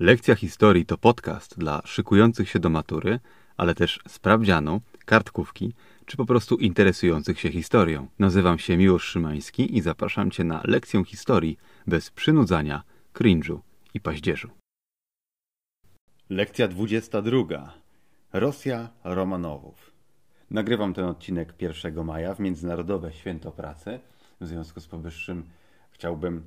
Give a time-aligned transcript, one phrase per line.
[0.00, 3.20] Lekcja historii to podcast dla szykujących się do matury,
[3.56, 5.74] ale też sprawdzianu, kartkówki
[6.06, 8.08] czy po prostu interesujących się historią.
[8.18, 12.82] Nazywam się Miłosz Szymański i zapraszam Cię na lekcję historii bez przynudzania,
[13.14, 13.58] cringe'u
[13.94, 14.50] i paździerzu.
[16.30, 17.72] Lekcja 22.
[18.32, 19.90] Rosja Romanowów.
[20.50, 24.00] Nagrywam ten odcinek 1 maja w Międzynarodowe Święto Pracy.
[24.40, 25.44] W związku z powyższym
[25.90, 26.42] chciałbym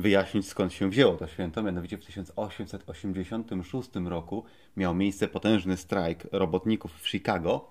[0.00, 1.62] wyjaśnić skąd się wzięło to święto.
[1.62, 4.44] Mianowicie w 1886 roku
[4.76, 7.70] miał miejsce potężny strajk robotników w Chicago,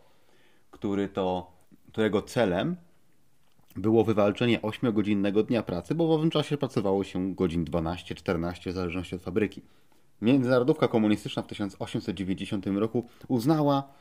[0.71, 1.52] który to,
[1.91, 2.75] którego celem
[3.75, 9.16] było wywalczenie 8-godzinnego dnia pracy, bo w owym czasie pracowało się godzin 12-14 w zależności
[9.16, 9.61] od fabryki.
[10.21, 13.93] Międzynarodówka komunistyczna w 1890 roku uznała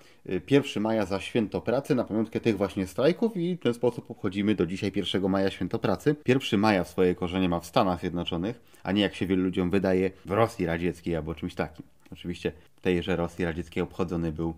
[0.50, 4.54] 1 maja za święto pracy na pamiątkę tych właśnie strajków i w ten sposób obchodzimy
[4.54, 6.16] do dzisiaj 1 maja święto pracy.
[6.26, 10.10] 1 maja swoje korzenie ma w Stanach Zjednoczonych, a nie jak się wielu ludziom wydaje
[10.24, 11.86] w Rosji Radzieckiej albo czymś takim.
[12.12, 14.54] Oczywiście w tejże Rosji Radzieckiej obchodzony był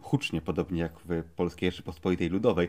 [0.00, 2.68] hucznie, podobnie jak w Polskiej Rzeczypospolitej Ludowej.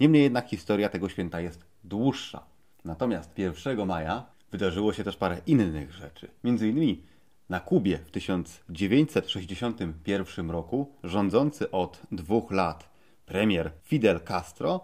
[0.00, 2.44] Niemniej jednak historia tego święta jest dłuższa.
[2.84, 6.28] Natomiast 1 maja wydarzyło się też parę innych rzeczy.
[6.44, 7.02] Między innymi
[7.48, 12.88] na Kubie w 1961 roku rządzący od dwóch lat
[13.26, 14.80] premier Fidel Castro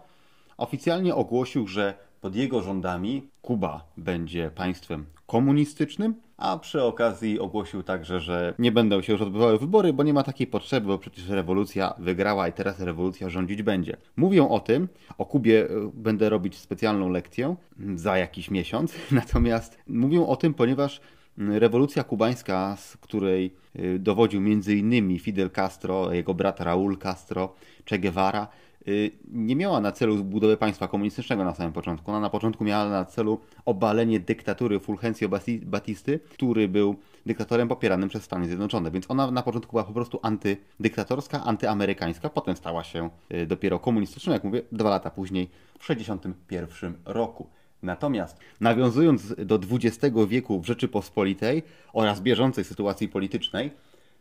[0.57, 8.19] oficjalnie ogłosił, że pod jego rządami Kuba będzie państwem komunistycznym, a przy okazji ogłosił także,
[8.19, 11.93] że nie będą się już odbywały wybory, bo nie ma takiej potrzeby, bo przecież rewolucja
[11.99, 13.97] wygrała i teraz rewolucja rządzić będzie.
[14.15, 17.55] Mówią o tym, o Kubie e, będę robić specjalną lekcję
[17.95, 21.01] za jakiś miesiąc, natomiast mówią o tym, ponieważ
[21.37, 25.19] Rewolucja kubańska, z której y, dowodził m.in.
[25.19, 27.53] Fidel Castro, jego brat Raúl Castro,
[27.89, 28.47] Che Guevara,
[28.87, 32.11] y, nie miała na celu budowy państwa komunistycznego na samym początku.
[32.11, 35.29] Ona na początku miała na celu obalenie dyktatury Fulgencio
[35.61, 38.91] Batisty, który był dyktatorem popieranym przez Stany Zjednoczone.
[38.91, 44.33] Więc ona na początku była po prostu antydyktatorska, antyamerykańska, potem stała się y, dopiero komunistyczną,
[44.33, 47.60] jak mówię, dwa lata później, w 1961 roku.
[47.83, 53.71] Natomiast nawiązując do XX wieku w Rzeczypospolitej oraz bieżącej sytuacji politycznej,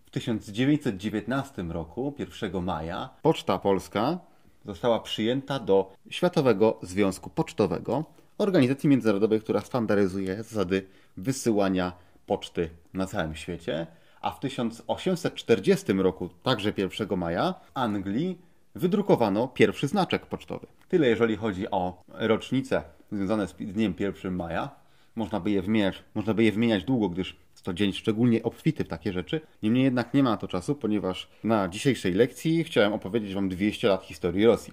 [0.04, 4.18] w 1919 roku, 1 maja, Poczta Polska
[4.64, 8.04] została przyjęta do Światowego Związku Pocztowego,
[8.38, 11.92] organizacji międzynarodowej, która standaryzuje zasady wysyłania
[12.26, 13.86] poczty na całym świecie.
[14.20, 18.38] A w 1840 roku, także 1 maja, Anglii
[18.74, 20.66] wydrukowano pierwszy znaczek pocztowy.
[20.88, 22.82] Tyle jeżeli chodzi o rocznicę
[23.12, 24.70] związane z dniem 1 maja.
[25.16, 28.88] Można by je wymieniać, można by je wymieniać długo, gdyż to dzień szczególnie obfity w
[28.88, 29.40] takie rzeczy.
[29.62, 34.02] Niemniej jednak nie ma to czasu, ponieważ na dzisiejszej lekcji chciałem opowiedzieć Wam 200 lat
[34.02, 34.72] historii Rosji.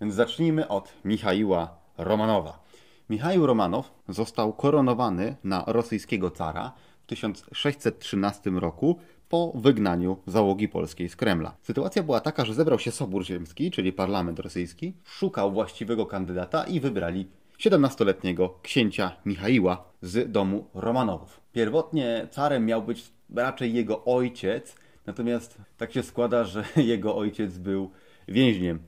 [0.00, 2.68] Więc zacznijmy od Michaiła Romanowa.
[3.10, 6.72] Michał Romanow został koronowany na rosyjskiego cara
[7.02, 11.56] w 1613 roku po wygnaniu załogi polskiej z Kremla.
[11.62, 16.80] Sytuacja była taka, że zebrał się Sobór Ziemski, czyli parlament rosyjski, szukał właściwego kandydata i
[16.80, 17.28] wybrali
[17.58, 21.40] 17-letniego księcia Michaiła z domu Romanowów.
[21.52, 24.76] Pierwotnie carem miał być raczej jego ojciec,
[25.06, 27.90] natomiast tak się składa, że jego ojciec był
[28.28, 28.78] więźniem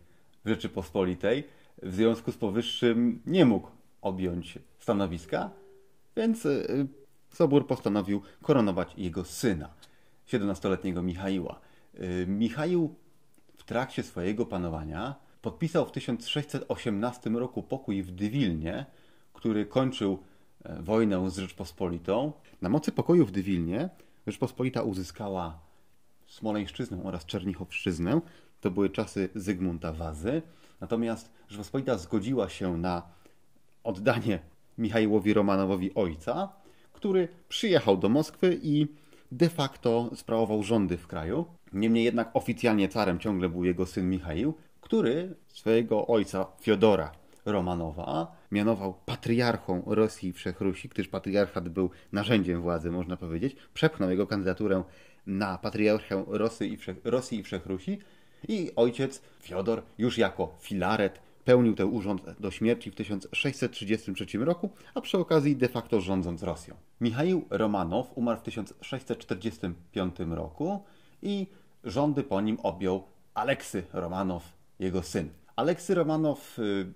[0.44, 1.44] w Rzeczypospolitej.
[1.82, 3.68] W związku z powyższym nie mógł
[4.02, 5.50] objąć stanowiska,
[6.16, 6.86] więc y,
[7.30, 9.68] Sobór postanowił koronować jego syna,
[10.28, 11.60] 17-letniego Michaiła.
[11.94, 12.94] Y, Michaił
[13.56, 18.86] w trakcie swojego panowania podpisał w 1618 roku pokój w Dywilnie,
[19.32, 20.18] który kończył
[20.64, 22.32] e, wojnę z Rzeczpospolitą.
[22.62, 23.88] Na mocy pokoju w Dywilnie
[24.26, 25.60] Rzeczpospolita uzyskała
[26.26, 28.20] Smoleńszczyznę oraz Czernichowszczyznę.
[28.60, 30.42] To były czasy Zygmunta Wazy.
[30.80, 33.02] Natomiast Rzeczpospolita zgodziła się na
[33.84, 34.38] oddanie
[34.78, 36.52] Michaiłowi Romanowowi ojca,
[36.92, 38.86] który przyjechał do Moskwy i
[39.32, 41.44] de facto sprawował rządy w kraju.
[41.72, 44.54] Niemniej jednak oficjalnie carem ciągle był jego syn Michał,
[44.90, 47.12] który swojego ojca Fiodora
[47.44, 53.56] Romanowa mianował patriarchą Rosji i Wszechrusi, gdyż patriarchat był narzędziem władzy, można powiedzieć.
[53.74, 54.82] Przepchnął jego kandydaturę
[55.26, 57.98] na patriarchę Rosji i, Wszech, Rosji i Wszechrusi
[58.48, 65.00] i ojciec Fiodor już jako filaret pełnił ten urząd do śmierci w 1633 roku, a
[65.00, 66.74] przy okazji de facto rządząc Rosją.
[67.00, 70.84] Michał Romanow umarł w 1645 roku
[71.22, 71.46] i
[71.84, 73.04] rządy po nim objął
[73.34, 75.28] Aleksy Romanow, jego syn.
[75.56, 76.92] Aleksy Romanow y,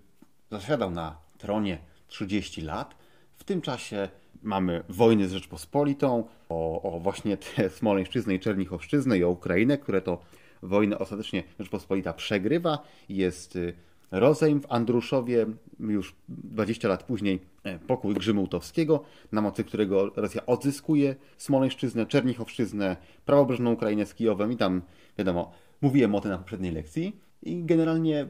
[0.50, 1.78] zasiadał na tronie
[2.08, 2.94] 30 lat.
[3.36, 4.08] W tym czasie
[4.42, 10.02] mamy wojny z Rzeczpospolitą, o, o właśnie te Smoleńszczyznę i Czernichowszczyznę i o Ukrainę, które
[10.02, 10.18] to
[10.62, 12.78] wojny ostatecznie Rzeczpospolita przegrywa.
[13.08, 13.74] Jest y,
[14.10, 15.46] rozejm w Andruszowie
[15.80, 23.72] już 20 lat później e, pokój Grzymułtowskiego, na mocy którego Rosja odzyskuje Smoleńszczyznę, Czernichowszczyznę, prawobrzeżną
[23.72, 24.82] Ukrainę z Kijowem i tam,
[25.18, 28.26] wiadomo, mówiłem o tym na poprzedniej lekcji i generalnie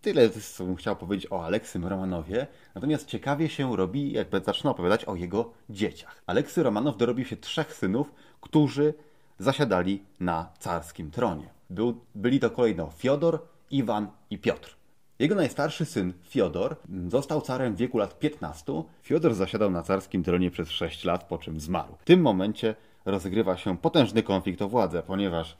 [0.00, 2.46] tyle, bym chciał powiedzieć o Aleksym Romanowie.
[2.74, 6.22] Natomiast ciekawie się robi, jak zacznę opowiadać o jego dzieciach.
[6.26, 8.94] Aleksy Romanow dorobił się trzech synów, którzy
[9.38, 11.48] zasiadali na carskim tronie.
[11.70, 13.38] Był, byli to kolejno Fiodor,
[13.70, 14.76] Iwan i Piotr.
[15.18, 16.76] Jego najstarszy syn, Fiodor,
[17.08, 18.82] został carem w wieku lat 15.
[19.02, 21.94] Fiodor zasiadał na carskim tronie przez 6 lat, po czym zmarł.
[21.98, 25.56] W tym momencie rozgrywa się potężny konflikt o władzę, ponieważ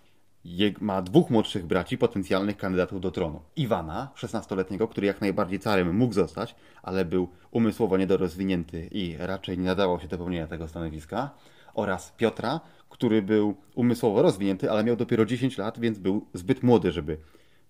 [0.81, 3.40] ma dwóch młodszych braci, potencjalnych kandydatów do tronu.
[3.56, 9.64] Iwana, 16-letniego, który jak najbardziej carem mógł zostać, ale był umysłowo niedorozwinięty i raczej nie
[9.64, 11.31] nadawał się do pełnienia tego stanowiska,
[11.75, 16.93] oraz Piotra, który był umysłowo rozwinięty, ale miał dopiero 10 lat, więc był zbyt młody,
[16.93, 17.19] żeby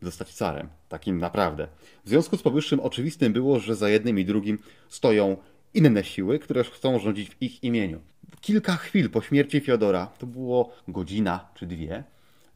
[0.03, 0.69] zostać carem.
[0.89, 1.69] Takim naprawdę.
[2.05, 5.37] W związku z powyższym oczywistym było, że za jednym i drugim stoją
[5.75, 8.01] inne siły, które chcą rządzić w ich imieniu.
[8.41, 12.05] Kilka chwil po śmierci Fiodora, to było godzina czy dwie,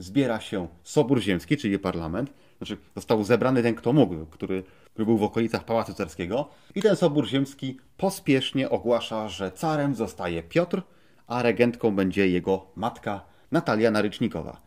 [0.03, 2.33] zbiera się Sobór Ziemski, czyli parlament.
[2.59, 4.63] Znaczy, został zebrany ten, kto mógł, który,
[4.93, 6.49] który był w okolicach Pałacu Carskiego.
[6.75, 10.83] I ten Sobór Ziemski pospiesznie ogłasza, że carem zostaje Piotr,
[11.27, 14.61] a regentką będzie jego matka Natalia Narycznikowa.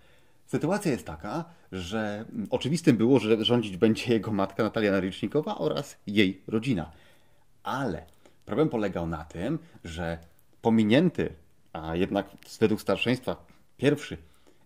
[0.45, 6.41] Sytuacja jest taka, że oczywistym było, że rządzić będzie jego matka Natalia Narycznikowa oraz jej
[6.47, 6.91] rodzina.
[7.63, 8.05] Ale
[8.45, 10.17] problem polegał na tym, że
[10.61, 11.33] pominięty,
[11.73, 12.27] a jednak
[12.59, 13.45] według starszeństwa
[13.77, 14.17] pierwszy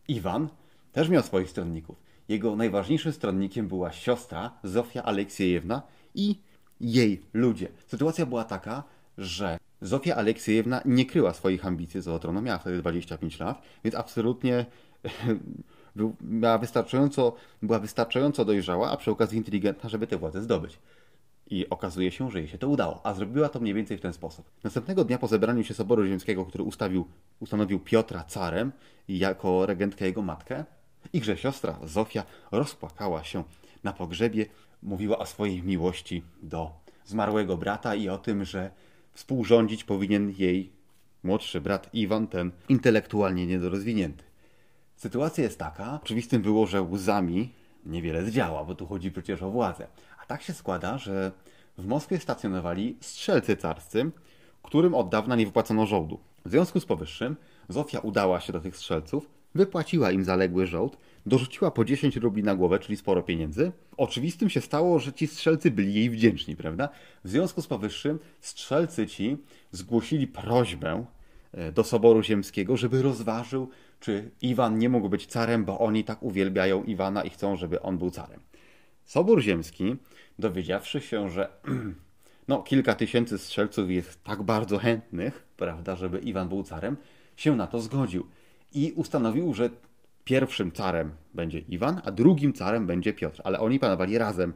[0.07, 0.49] Iwan
[0.91, 1.97] też miał swoich stronników.
[2.29, 5.81] Jego najważniejszym stronnikiem była siostra Zofia Aleksiejewna
[6.15, 6.35] i
[6.81, 7.67] jej ludzie.
[7.87, 8.83] Sytuacja była taka,
[9.17, 14.65] że Zofia Aleksiejewna nie kryła swoich ambicji za tronu, miała wtedy 25 lat, więc absolutnie
[16.21, 20.79] była wystarczająco, była wystarczająco dojrzała, a przy okazji inteligentna, żeby tę władzę zdobyć.
[21.51, 24.13] I okazuje się, że jej się to udało, a zrobiła to mniej więcej w ten
[24.13, 24.49] sposób.
[24.63, 27.07] Następnego dnia po zebraniu się Soboru Ziemskiego, który ustawił,
[27.39, 28.71] ustanowił Piotra carem
[29.07, 30.65] jako regentkę jego matkę,
[31.13, 33.43] ichże siostra Zofia rozpłakała się
[33.83, 34.45] na pogrzebie,
[34.83, 36.71] mówiła o swojej miłości do
[37.05, 38.71] zmarłego brata i o tym, że
[39.13, 40.71] współrządzić powinien jej
[41.23, 44.23] młodszy brat Iwan, ten intelektualnie niedorozwinięty.
[44.95, 47.53] Sytuacja jest taka, oczywistym było, że łzami
[47.85, 49.87] niewiele zdziała, bo tu chodzi przecież o władzę.
[50.21, 51.31] A tak się składa, że
[51.77, 54.11] w Moskwie stacjonowali strzelcy carscy,
[54.63, 56.19] którym od dawna nie wypłacono żołdu.
[56.45, 57.35] W związku z powyższym
[57.69, 62.55] Zofia udała się do tych strzelców, wypłaciła im zaległy żołd, dorzuciła po 10 rubli na
[62.55, 63.71] głowę, czyli sporo pieniędzy.
[63.97, 66.89] Oczywistym się stało, że ci strzelcy byli jej wdzięczni, prawda?
[67.23, 69.37] W związku z powyższym strzelcy ci
[69.71, 71.05] zgłosili prośbę
[71.51, 73.69] e, do Soboru Ziemskiego, żeby rozważył
[73.99, 77.97] czy Iwan nie mógł być carem, bo oni tak uwielbiają Iwana i chcą, żeby on
[77.97, 78.39] był carem.
[79.05, 79.95] Sobór Ziemski,
[80.39, 81.49] dowiedziawszy się, że
[82.47, 86.97] no, kilka tysięcy strzelców jest tak bardzo chętnych, prawda, żeby Iwan był carem,
[87.35, 88.27] się na to zgodził
[88.73, 89.69] i ustanowił, że
[90.23, 93.41] pierwszym carem będzie Iwan, a drugim carem będzie Piotr.
[93.43, 94.53] Ale oni panowali razem.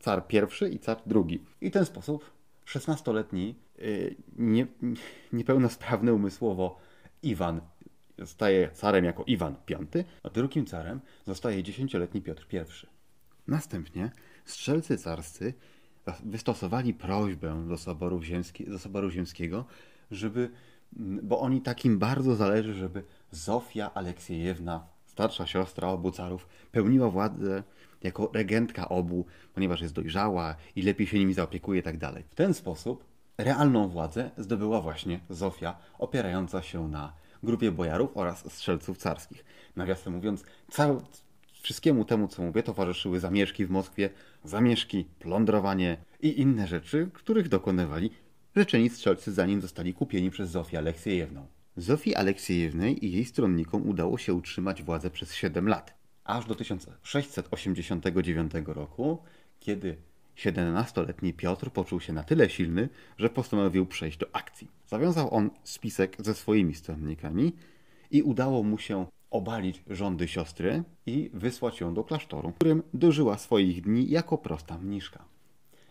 [0.00, 1.42] Car pierwszy i car drugi.
[1.60, 2.30] I w ten sposób
[2.66, 4.66] 16-letni, yy, nie,
[5.32, 6.78] niepełnosprawny umysłowo
[7.22, 7.60] Iwan
[8.18, 12.86] zostaje carem jako Iwan V, a drugim carem zostaje dziesięcioletni Piotr I.
[13.48, 14.10] Następnie
[14.44, 15.54] strzelcy carscy
[16.24, 19.64] wystosowali prośbę do Soboru, Ziemski, do Soboru Ziemskiego,
[20.10, 20.50] żeby,
[21.22, 23.02] bo oni takim bardzo zależy, żeby
[23.32, 27.62] Zofia Aleksiejewna, starsza siostra obu carów, pełniła władzę
[28.02, 31.96] jako regentka obu, ponieważ jest dojrzała i lepiej się nimi zaopiekuje i tak.
[32.30, 33.04] W ten sposób
[33.38, 39.44] realną władzę zdobyła właśnie Zofia, opierająca się na grupie bojarów oraz strzelców carskich.
[39.76, 41.00] Nawiasem mówiąc, cały,
[41.62, 44.10] wszystkiemu temu, co mówię, towarzyszyły zamieszki w Moskwie,
[44.44, 48.10] zamieszki, plądrowanie i inne rzeczy, których dokonywali
[48.56, 51.46] rzeczeni strzelcy, zanim zostali kupieni przez Zofię Aleksiejewną.
[51.76, 58.52] Zofii Aleksiejewnej i jej stronnikom udało się utrzymać władzę przez 7 lat, aż do 1689
[58.66, 59.18] roku,
[59.60, 59.96] kiedy
[60.36, 62.88] 17-letni Piotr poczuł się na tyle silny,
[63.18, 64.70] że postanowił przejść do akcji.
[64.86, 67.52] Zawiązał on spisek ze swoimi stronnikami
[68.10, 73.38] i udało mu się obalić rządy siostry i wysłać ją do klasztoru, w którym dożyła
[73.38, 75.24] swoich dni jako prosta mniszka.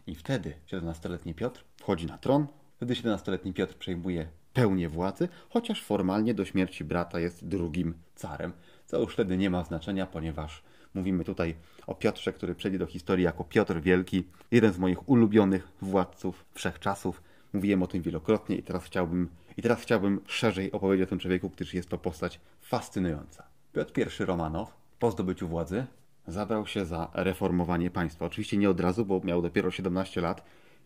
[0.07, 6.33] I wtedy 17-letni Piotr wchodzi na tron, wtedy 17-letni Piotr przejmuje pełnię władzy, chociaż formalnie
[6.33, 8.53] do śmierci brata jest drugim carem,
[8.85, 11.55] co już wtedy nie ma znaczenia, ponieważ Mówimy tutaj
[11.87, 17.23] o Piotrze, który przejdzie do historii jako Piotr Wielki, jeden z moich ulubionych władców wszechczasów.
[17.53, 21.49] Mówiłem o tym wielokrotnie i teraz chciałbym, i teraz chciałbym szerzej opowiedzieć o tym człowieku,
[21.49, 23.43] gdyż jest to postać fascynująca.
[23.73, 23.91] Piotr
[24.21, 25.85] I Romanow po zdobyciu władzy
[26.27, 28.25] zabrał się za reformowanie państwa.
[28.25, 30.43] Oczywiście nie od razu, bo miał dopiero 17 lat,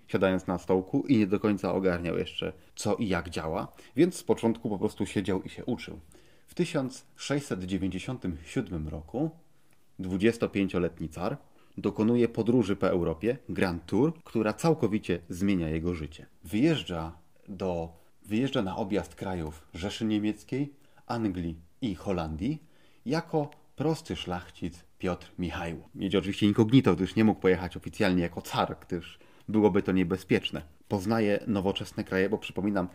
[0.08, 4.24] siadając na stołku i nie do końca ogarniał jeszcze co i jak działa, więc z
[4.24, 6.00] początku po prostu siedział i się uczył.
[6.48, 9.30] W 1697 roku
[10.00, 11.38] 25-letni car
[11.78, 16.26] dokonuje podróży po Europie, Grand Tour, która całkowicie zmienia jego życie.
[16.44, 17.12] Wyjeżdża
[17.48, 17.94] do
[18.26, 20.74] wyjeżdża na objazd krajów Rzeszy Niemieckiej,
[21.08, 22.64] Anglii i Holandii
[23.06, 25.90] jako prosty szlachcic Piotr Michał.
[25.96, 30.62] Mieć oczywiście inkognito, gdyż nie mógł pojechać oficjalnie jako car, gdyż byłoby to niebezpieczne.
[30.88, 32.88] Poznaje nowoczesne kraje, bo przypominam,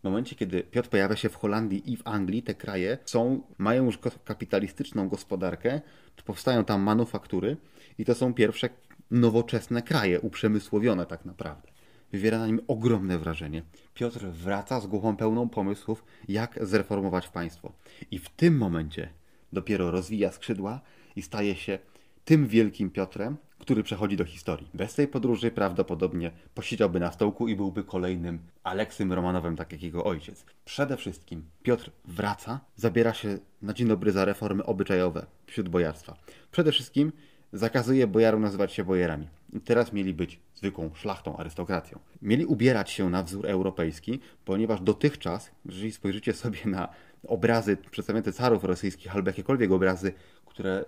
[0.00, 3.84] w momencie, kiedy Piotr pojawia się w Holandii i w Anglii, te kraje są, mają
[3.84, 5.80] już kapitalistyczną gospodarkę,
[6.24, 7.56] powstają tam manufaktury
[7.98, 8.68] i to są pierwsze
[9.10, 11.68] nowoczesne kraje, uprzemysłowione tak naprawdę.
[12.12, 13.62] Wywiera na nim ogromne wrażenie.
[13.94, 17.72] Piotr wraca z głową pełną pomysłów, jak zreformować państwo.
[18.10, 19.08] I w tym momencie
[19.52, 20.80] dopiero rozwija skrzydła
[21.16, 21.78] i staje się
[22.24, 24.68] tym wielkim Piotrem, który przechodzi do historii.
[24.74, 30.04] Bez tej podróży prawdopodobnie posiedziałby na stołku i byłby kolejnym Aleksym Romanowem, tak jak jego
[30.04, 30.44] ojciec.
[30.64, 36.16] Przede wszystkim Piotr wraca, zabiera się na dzień dobry za reformy obyczajowe wśród bojarstwa.
[36.50, 37.12] Przede wszystkim
[37.52, 39.28] zakazuje bojarom nazywać się bojerami.
[39.52, 41.98] I teraz mieli być zwykłą szlachtą, arystokracją.
[42.22, 46.88] Mieli ubierać się na wzór europejski, ponieważ dotychczas, jeżeli spojrzycie sobie na
[47.28, 50.12] obrazy przedstawiające carów rosyjskich albo jakiekolwiek obrazy,
[50.46, 50.84] które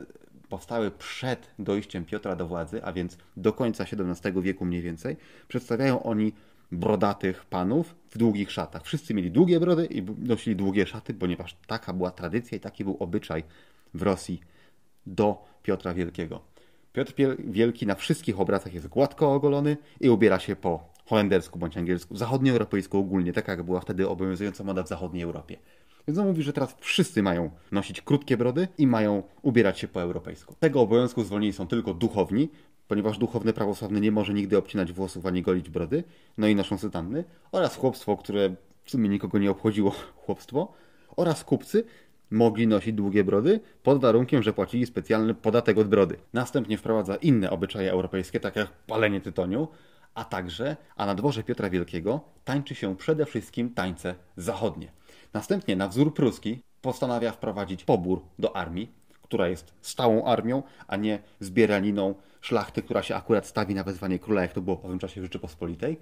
[0.55, 5.17] powstały przed dojściem Piotra do władzy, a więc do końca XVII wieku mniej więcej,
[5.49, 6.33] przedstawiają oni
[6.73, 8.85] brodatych panów w długich szatach.
[8.85, 12.97] Wszyscy mieli długie brody i nosili długie szaty, ponieważ taka była tradycja i taki był
[13.01, 13.45] obyczaj
[13.95, 14.41] w Rosji
[15.07, 16.41] do Piotra Wielkiego.
[16.93, 22.17] Piotr Wielki na wszystkich obrazach jest gładko ogolony i ubiera się po holendersku bądź angielsku,
[22.17, 25.57] zachodnioeuropejsku ogólnie, taka jak była wtedy obowiązująca moda w zachodniej Europie.
[26.09, 30.03] Więc on mówi, że teraz wszyscy mają nosić krótkie brody i mają ubierać się po
[30.03, 30.55] europejsku.
[30.61, 32.49] Tego obowiązku zwolnieni są tylko duchowni,
[32.89, 36.05] ponieważ duchowny prawosławny nie może nigdy obcinać włosów ani golić brody,
[36.39, 39.91] no i noszą sytanny, oraz chłopstwo, które w sumie nikogo nie obchodziło
[40.27, 40.73] chłopstwo,
[41.17, 41.85] oraz kupcy
[42.31, 46.17] mogli nosić długie brody pod warunkiem, że płacili specjalny podatek od brody.
[46.33, 49.69] Następnie wprowadza inne obyczaje europejskie, takie jak palenie tytoniu,
[50.15, 54.89] a także, a na dworze Piotra Wielkiego tańczy się przede wszystkim tańce zachodnie.
[55.35, 61.19] Następnie na wzór pruski postanawia wprowadzić pobór do armii, która jest stałą armią, a nie
[61.41, 65.23] zbieraniną szlachty, która się akurat stawi na wezwanie króla, jak to było w owym czasie
[65.23, 65.97] Rzeczypospolitej.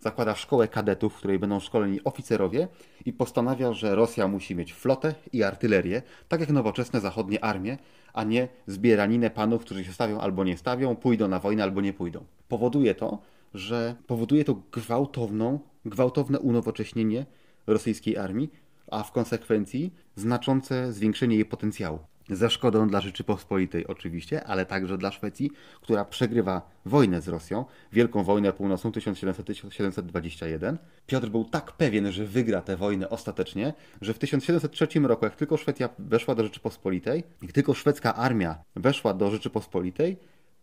[0.00, 2.68] Zakłada szkołę kadetów, w której będą szkoleni oficerowie
[3.04, 7.78] i postanawia, że Rosja musi mieć flotę i artylerię, tak jak nowoczesne zachodnie armie,
[8.12, 11.92] a nie zbieraninę panów, którzy się stawią albo nie stawią, pójdą na wojnę albo nie
[11.92, 12.24] pójdą.
[12.48, 13.18] Powoduje to,
[13.54, 17.26] że powoduje to gwałtowną, gwałtowne unowocześnienie
[17.66, 18.50] rosyjskiej armii,
[18.90, 21.98] a w konsekwencji znaczące zwiększenie jej potencjału.
[22.30, 28.24] Ze szkodą dla Rzeczypospolitej oczywiście, ale także dla Szwecji, która przegrywa wojnę z Rosją, Wielką
[28.24, 30.76] Wojnę Północną 1700-1721.
[31.06, 35.56] Piotr był tak pewien, że wygra tę wojnę ostatecznie, że w 1703 roku, jak tylko
[35.56, 40.16] Szwecja weszła do Rzeczypospolitej, jak tylko szwedzka armia weszła do Rzeczypospolitej,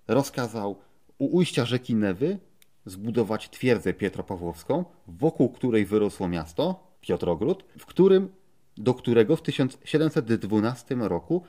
[0.07, 0.79] rozkazał
[1.17, 2.39] u ujścia rzeki Newy
[2.85, 8.29] zbudować twierdzę Pietropawłowską, wokół której wyrosło miasto, Piotrogród, w którym,
[8.77, 11.43] do którego w 1712 roku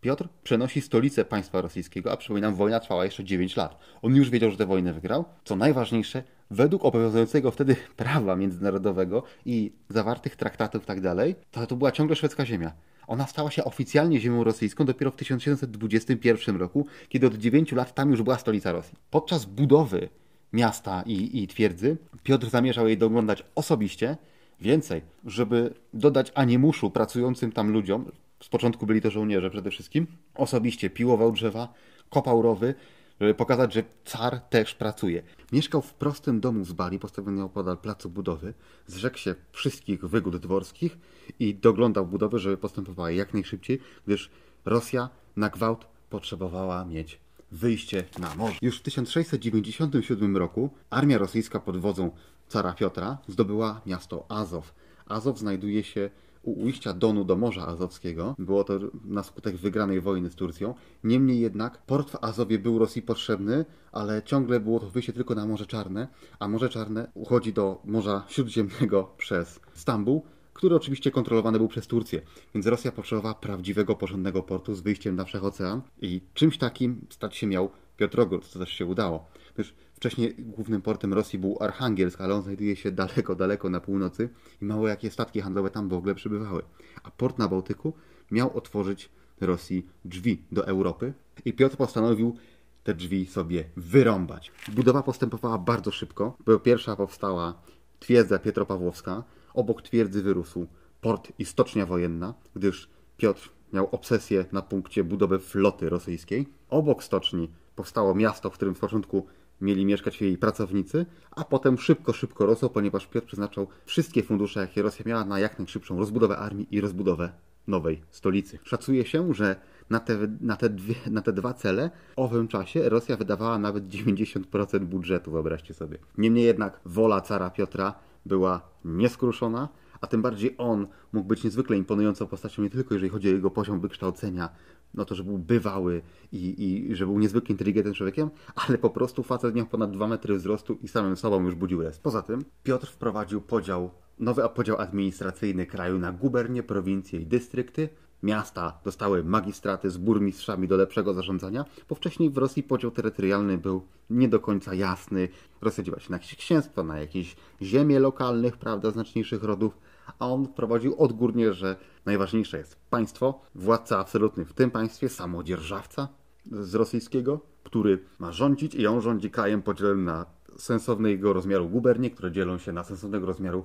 [0.00, 3.78] Piotr przenosi stolicę państwa rosyjskiego, a przypominam, wojna trwała jeszcze 9 lat.
[4.02, 5.24] On już wiedział, że tę wojnę wygrał.
[5.44, 11.76] Co najważniejsze, według obowiązującego wtedy prawa międzynarodowego i zawartych traktatów i tak dalej, to, to
[11.76, 12.72] była ciągle szwedzka ziemia.
[13.06, 18.10] Ona stała się oficjalnie ziemią rosyjską dopiero w 1721 roku, kiedy od 9 lat tam
[18.10, 18.98] już była stolica Rosji.
[19.10, 20.08] Podczas budowy
[20.52, 24.16] miasta i, i twierdzy Piotr zamierzał jej doglądać osobiście,
[24.64, 28.04] Więcej, żeby dodać animuszu pracującym tam ludziom,
[28.40, 31.74] z początku byli to żołnierze przede wszystkim, osobiście piłował drzewa,
[32.10, 32.74] kopał rowy,
[33.20, 35.22] żeby pokazać, że car też pracuje.
[35.52, 38.54] Mieszkał w prostym domu z Bali, postawionym opodal placu budowy,
[38.86, 40.98] zrzekł się wszystkich wygód dworskich
[41.38, 44.30] i doglądał budowy, żeby postępowała jak najszybciej, gdyż
[44.64, 47.18] Rosja na gwałt potrzebowała mieć
[47.52, 48.58] wyjście na morze.
[48.62, 52.10] Już w 1697 roku armia rosyjska pod wodzą
[52.48, 54.74] cara Piotra zdobyła miasto Azow.
[55.06, 56.10] Azow znajduje się
[56.44, 58.34] u ujścia Donu do Morza Azowskiego.
[58.38, 60.74] Było to na skutek wygranej wojny z Turcją.
[61.04, 65.46] Niemniej jednak port w Azowie był Rosji potrzebny, ale ciągle było to wyjście tylko na
[65.46, 66.08] Morze Czarne,
[66.38, 70.24] a Morze Czarne uchodzi do Morza Śródziemnego przez Stambuł,
[70.54, 72.22] który oczywiście kontrolowany był przez Turcję.
[72.54, 77.46] Więc Rosja potrzebowała prawdziwego, porządnego portu z wyjściem na Wszechocean i czymś takim stać się
[77.46, 79.26] miał Piotrogród, co też się udało.
[79.54, 84.28] Gdyż Wcześniej głównym portem Rosji był Archangelsk, ale on znajduje się daleko, daleko na północy
[84.62, 86.62] i mało jakie statki handlowe tam w ogóle przybywały.
[87.02, 87.92] A port na Bałtyku
[88.30, 89.10] miał otworzyć
[89.40, 91.12] Rosji drzwi do Europy
[91.44, 92.36] i Piotr postanowił
[92.84, 94.52] te drzwi sobie wyrąbać.
[94.72, 97.62] Budowa postępowała bardzo szybko, bo pierwsza powstała
[98.00, 99.24] twierdza Pietropawłowska,
[99.54, 100.66] obok twierdzy wyrósł
[101.00, 106.46] port i stocznia wojenna, gdyż Piotr miał obsesję na punkcie budowy floty rosyjskiej.
[106.68, 109.26] Obok stoczni powstało miasto, w którym w początku
[109.64, 114.82] mieli mieszkać jej pracownicy, a potem szybko, szybko rosło, ponieważ Piotr przeznaczał wszystkie fundusze, jakie
[114.82, 117.32] Rosja miała, na jak najszybszą rozbudowę armii i rozbudowę
[117.66, 118.58] nowej stolicy.
[118.64, 119.56] Szacuje się, że
[119.90, 123.88] na te, na, te dwie, na te dwa cele w owym czasie Rosja wydawała nawet
[123.88, 125.98] 90% budżetu, wyobraźcie sobie.
[126.18, 127.94] Niemniej jednak wola cara Piotra
[128.26, 129.68] była nieskruszona,
[130.00, 133.50] a tym bardziej on mógł być niezwykle imponującą postacią nie tylko jeżeli chodzi o jego
[133.50, 134.48] poziom wykształcenia,
[134.94, 139.22] no to, że był bywały i, i że był niezwykle inteligentnym człowiekiem, ale po prostu
[139.22, 141.98] facet miał ponad 2 metry wzrostu i samym sobą już budził res.
[141.98, 147.88] Poza tym Piotr wprowadził podział, nowy podział administracyjny kraju na gubernie, prowincje i dystrykty.
[148.22, 153.86] Miasta dostały magistraty z burmistrzami do lepszego zarządzania, bo wcześniej w Rosji podział terytorialny był
[154.10, 155.28] nie do końca jasny.
[155.60, 159.78] Rosja się na jakieś księstwa, na jakieś ziemie lokalnych, prawda, znaczniejszych rodów,
[160.18, 166.08] a on wprowadził odgórnie, że najważniejsze jest państwo, władca absolutny w tym państwie, samodzierżawca
[166.52, 172.32] z rosyjskiego, który ma rządzić i on rządzi krajem podzielonym na sensownego rozmiaru gubernie, które
[172.32, 173.64] dzielą się na sensownego rozmiaru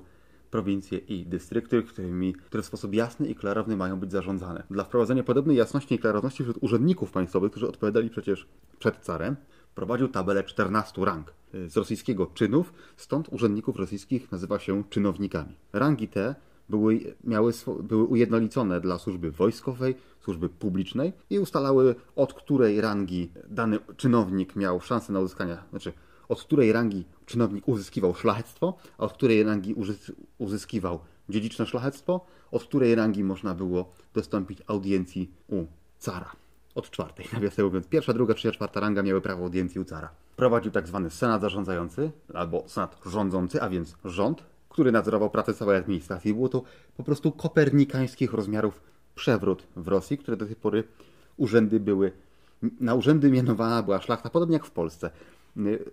[0.51, 4.63] prowincje i dystrykty, którymi, które w sposób jasny i klarowny mają być zarządzane.
[4.71, 8.47] Dla wprowadzenia podobnej jasności i klarowności wśród urzędników państwowych, którzy odpowiadali przecież
[8.79, 9.35] przed carem,
[9.75, 11.33] prowadził tabelę 14 rang
[11.67, 15.55] z rosyjskiego czynów, stąd urzędników rosyjskich nazywa się czynownikami.
[15.73, 16.35] Rangi te
[16.69, 23.79] były, miały, były ujednolicone dla służby wojskowej, służby publicznej i ustalały, od której rangi dany
[23.97, 25.93] czynownik miał szansę na uzyskanie, znaczy
[26.29, 29.75] od której rangi czynownik uzyskiwał szlachectwo, a od której rangi
[30.37, 30.99] uzyskiwał
[31.29, 35.65] dziedziczne szlachectwo, od której rangi można było dostąpić audiencji u
[35.99, 36.31] cara.
[36.75, 37.87] Od czwartej, nawiasem mówiąc.
[37.87, 40.09] Pierwsza, druga, trzecia, czwarta ranga miały prawo audiencji u cara.
[40.35, 45.77] Prowadził tak zwany senat zarządzający, albo senat rządzący, a więc rząd, który nadzorował pracę całej
[45.77, 46.33] administracji.
[46.33, 46.63] Było to
[46.97, 48.81] po prostu kopernikańskich rozmiarów
[49.15, 50.83] przewrót w Rosji, które do tej pory
[51.37, 52.11] urzędy były,
[52.79, 55.09] na urzędy mianowana była szlachta, podobnie jak w Polsce.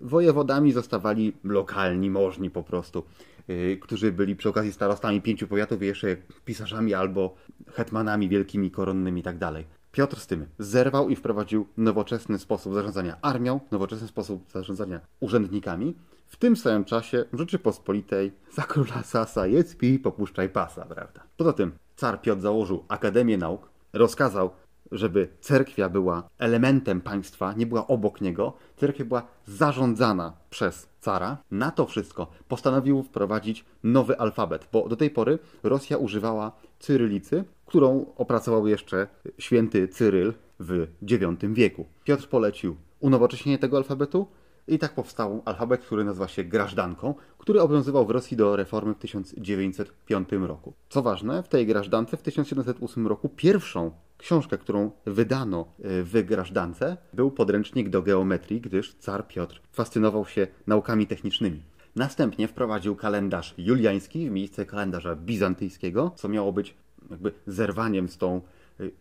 [0.00, 3.03] Wojewodami zostawali lokalni, możni po prostu,
[3.50, 7.35] y, którzy byli przy okazji starostami pięciu powiatów i jeszcze pisarzami albo
[7.72, 9.75] hetmanami wielkimi, koronnymi i tak dalej.
[9.96, 15.94] Piotr z tym zerwał i wprowadził nowoczesny sposób zarządzania armią, nowoczesny sposób zarządzania urzędnikami.
[16.26, 21.22] W tym samym czasie Rzeczypospolitej za króla Sasa jest pi popuszczaj pasa, prawda?
[21.37, 24.50] Poza tym car Piotr założył Akademię Nauk, rozkazał
[24.92, 31.37] żeby cerkwia była elementem państwa, nie była obok niego, cerkwia była zarządzana przez cara.
[31.50, 38.07] Na to wszystko postanowił wprowadzić nowy alfabet, bo do tej pory Rosja używała cyrylicy, którą
[38.16, 39.07] opracował jeszcze
[39.38, 41.87] święty Cyryl w IX wieku.
[42.05, 44.26] Piotr polecił unowocześnienie tego alfabetu
[44.68, 48.98] i tak powstał alfabet, który nazywa się grażdanką, który obowiązywał w Rosji do reformy w
[48.98, 50.72] 1905 roku.
[50.88, 56.96] Co ważne, w tej grażdance w 1708 roku pierwszą książkę, którą wydano e, w grażdance,
[57.12, 61.62] był podręcznik do geometrii, gdyż car Piotr fascynował się naukami technicznymi.
[61.96, 66.74] Następnie wprowadził kalendarz juliański w miejsce kalendarza bizantyjskiego, co miało być
[67.11, 68.40] jakby zerwaniem z tą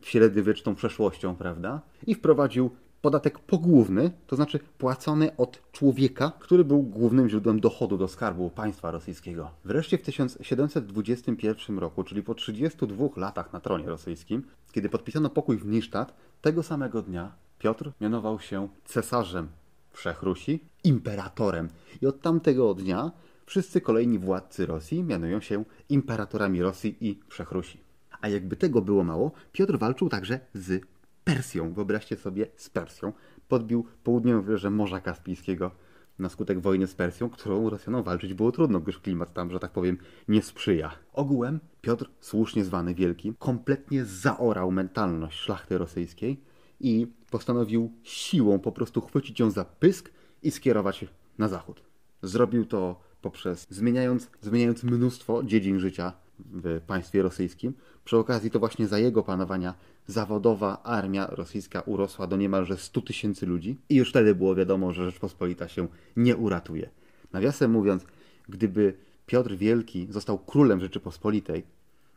[0.02, 1.82] średniowieczną przeszłością, prawda?
[2.08, 8.08] I wprowadził podatek pogłówny, to znaczy płacony od człowieka, który był głównym źródłem dochodu do
[8.08, 9.52] skarbu państwa rosyjskiego.
[9.66, 15.66] Wreszcie w 1721 roku, czyli po 32 latach na tronie rosyjskim, kiedy podpisano pokój w
[15.66, 19.48] Nisztat, tego samego dnia Piotr mianował się cesarzem
[19.92, 21.70] Wszechrusi, imperatorem.
[22.02, 23.12] I od tamtego dnia
[23.46, 27.85] wszyscy kolejni władcy Rosji mianują się imperatorami Rosji i Wszechrusi.
[28.26, 30.84] A jakby tego było mało, Piotr walczył także z
[31.24, 31.74] Persją.
[31.74, 33.14] Wyobraźcie sobie, z Persją.
[33.48, 35.72] Podbił południową wybrzeże Morza Kaspijskiego
[36.20, 39.72] na skutek wojny z Persją, którą Rosjanom walczyć było trudno, gdyż klimat tam, że tak
[39.72, 40.92] powiem, nie sprzyja.
[41.14, 46.42] Ogółem Piotr, słusznie zwany Wielki, kompletnie zaorał mentalność szlachty rosyjskiej
[46.80, 50.12] i postanowił siłą po prostu chwycić ją za pysk
[50.44, 51.06] i skierować
[51.38, 51.82] na zachód.
[52.22, 57.74] Zrobił to poprzez zmieniając, zmieniając mnóstwo dziedzin życia w państwie rosyjskim.
[58.06, 59.74] Przy okazji to właśnie za jego panowania
[60.08, 65.06] zawodowa armia rosyjska urosła do niemalże 100 tysięcy ludzi i już wtedy było wiadomo, że
[65.06, 66.90] Rzeczpospolita się nie uratuje.
[67.34, 68.06] Nawiasem mówiąc,
[68.50, 68.94] gdyby
[69.26, 71.64] Piotr Wielki został królem Rzeczypospolitej,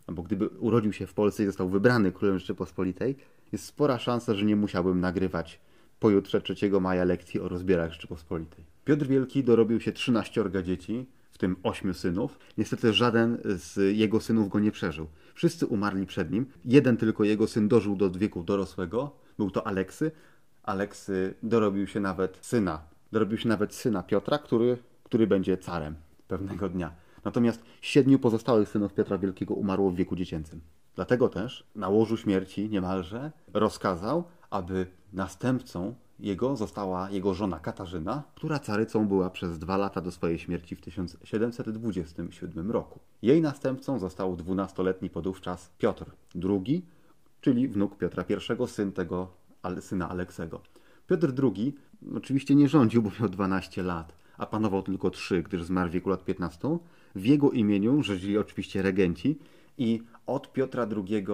[0.06, 3.16] albo gdyby urodził się w Polsce i został wybrany królem Rzeczypospolitej,
[3.52, 5.60] jest spora szansa, że nie musiałbym nagrywać
[6.00, 8.64] pojutrze 3 maja lekcji o rozbierach Rzeczypospolitej.
[8.84, 12.38] Piotr Wielki dorobił się 13 dzieci, w tym ośmiu synów.
[12.58, 15.06] Niestety żaden z jego synów go nie przeżył.
[15.34, 16.46] Wszyscy umarli przed nim.
[16.64, 19.16] Jeden tylko jego syn dożył do wieku dorosłego.
[19.38, 20.10] Był to Aleksy.
[20.62, 22.80] Aleksy dorobił się nawet syna.
[23.12, 25.94] Dorobił się nawet syna Piotra, który, który będzie carem
[26.28, 26.94] pewnego dnia.
[27.24, 30.60] Natomiast siedmiu pozostałych synów Piotra Wielkiego umarło w wieku dziecięcym.
[30.94, 38.58] Dlatego też na łożu śmierci niemalże rozkazał, aby następcą jego została jego żona Katarzyna, która
[38.58, 43.00] carycą była przez dwa lata do swojej śmierci w 1727 roku.
[43.22, 46.04] Jej następcą został dwunastoletni podówczas Piotr
[46.44, 46.86] II,
[47.40, 49.28] czyli wnuk Piotra I, syn tego
[49.80, 50.60] syna Aleksego.
[51.06, 51.74] Piotr II
[52.16, 56.10] oczywiście nie rządził, bo miał 12 lat, a panował tylko 3, gdyż zmarł w wieku
[56.10, 56.78] lat 15.
[57.14, 59.38] W jego imieniu rządzili oczywiście regenci
[59.78, 61.26] i od Piotra II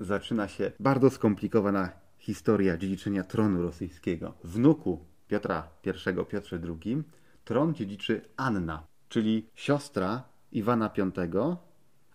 [0.00, 4.34] zaczyna się bardzo skomplikowana historia dziedziczenia tronu rosyjskiego.
[4.44, 7.02] Wnuku Piotra I, Piotrze II,
[7.44, 11.56] tron dziedziczy Anna, czyli siostra Iwana V,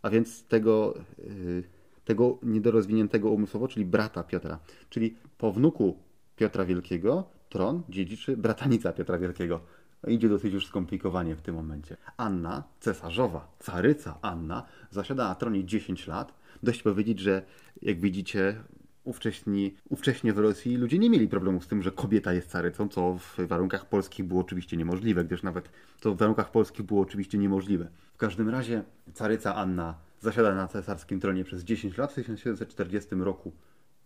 [0.01, 1.63] a więc tego, yy,
[2.05, 4.59] tego niedorozwiniętego umysłowo, czyli brata Piotra.
[4.89, 5.97] Czyli po wnuku
[6.35, 9.61] Piotra Wielkiego tron dziedziczy bratanica Piotra Wielkiego.
[10.07, 11.97] Idzie dosyć już skomplikowanie w tym momencie.
[12.17, 16.33] Anna, cesarzowa, caryca Anna, zasiada na tronie 10 lat.
[16.63, 17.45] Dość powiedzieć, że
[17.81, 18.63] jak widzicie,
[19.07, 23.17] ówcześni, ówcześnie w Rosji ludzie nie mieli problemu z tym, że kobieta jest carycą, co
[23.17, 27.89] w warunkach polskich było oczywiście niemożliwe, gdyż nawet to w warunkach polskich było oczywiście niemożliwe.
[28.13, 33.51] W każdym razie caryca Anna zasiada na cesarskim tronie przez 10 lat, w 1740 roku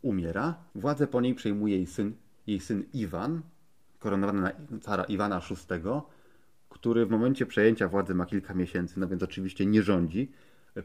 [0.01, 0.55] umiera.
[0.75, 2.13] Władzę po niej przejmuje jej syn,
[2.47, 3.41] jej syn Iwan,
[3.99, 5.81] koronowany na cara Iwana VI,
[6.69, 10.31] który w momencie przejęcia władzy ma kilka miesięcy, no więc oczywiście nie rządzi.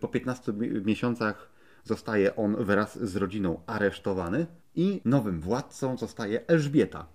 [0.00, 0.52] Po 15
[0.84, 1.55] miesiącach
[1.86, 7.06] zostaje on wraz z rodziną aresztowany i nowym władcą zostaje Elżbieta,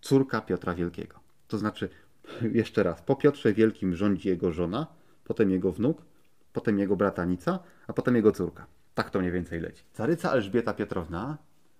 [0.00, 1.20] córka Piotra Wielkiego.
[1.48, 1.88] To znaczy,
[2.52, 4.86] jeszcze raz, po Piotrze Wielkim rządzi jego żona,
[5.24, 6.02] potem jego wnuk,
[6.52, 8.66] potem jego bratanica, a potem jego córka.
[8.94, 9.84] Tak to mniej więcej leci.
[9.92, 11.38] Caryca Elżbieta Piotrowna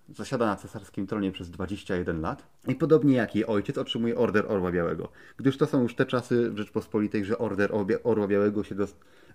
[0.09, 4.71] zasiada na cesarskim tronie przez 21 lat i podobnie jak jej ojciec otrzymuje Order Orła
[4.71, 5.09] Białego.
[5.37, 7.71] Gdyż to są już te czasy w Rzeczpospolitej, że Order
[8.03, 8.75] Orła Białego się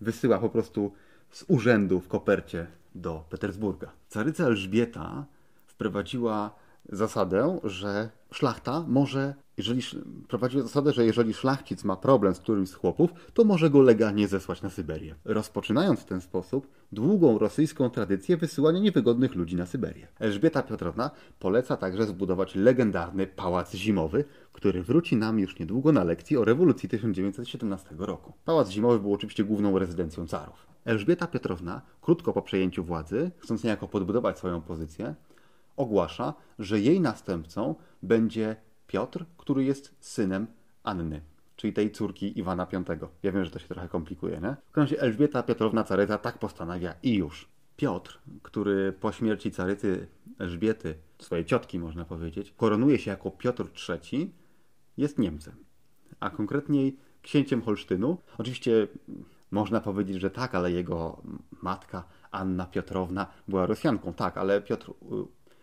[0.01, 0.93] wysyła po prostu
[1.31, 3.93] z urzędu w kopercie do Petersburga.
[4.09, 5.27] Caryca Elżbieta
[5.67, 6.51] wprowadziła
[6.89, 9.83] zasadę, że szlachta może, jeżeli
[10.29, 14.29] prowadziła zasadę, że jeżeli szlachcic ma problem z którymś z chłopów, to może go legalnie
[14.29, 15.15] zesłać na Syberię.
[15.25, 20.09] Rozpoczynając w ten sposób długą rosyjską tradycję wysyłania niewygodnych ludzi na Syberię.
[20.19, 26.37] Elżbieta Piotrowna poleca także zbudować legendarny pałac zimowy, który wróci nam już niedługo na lekcji
[26.37, 28.33] o rewolucji 1917 roku.
[28.45, 30.76] Pałac zimowy był oczywiście główną rezydencją carów.
[30.87, 35.15] Elżbieta Piotrowna, krótko po przejęciu władzy, chcąc niejako podbudować swoją pozycję,
[35.77, 40.47] ogłasza, że jej następcą będzie Piotr, który jest synem
[40.83, 41.23] Anny,
[41.57, 42.85] czyli tej córki Iwana V.
[43.23, 44.57] Ja wiem, że to się trochę komplikuje, nie?
[44.73, 47.49] W razie Elżbieta Piotrowna Caryca tak postanawia i już.
[47.77, 54.35] Piotr, który po śmierci Carycy Elżbiety, swojej ciotki można powiedzieć, koronuje się jako Piotr III,
[54.97, 55.55] jest Niemcem,
[56.21, 58.19] a konkretniej księciem Holsztynu.
[58.39, 58.89] Oczywiście
[59.51, 61.23] można powiedzieć, że tak, ale jego
[61.63, 64.13] matka Anna Piotrowna była Rosjanką.
[64.13, 64.93] Tak, ale Piotr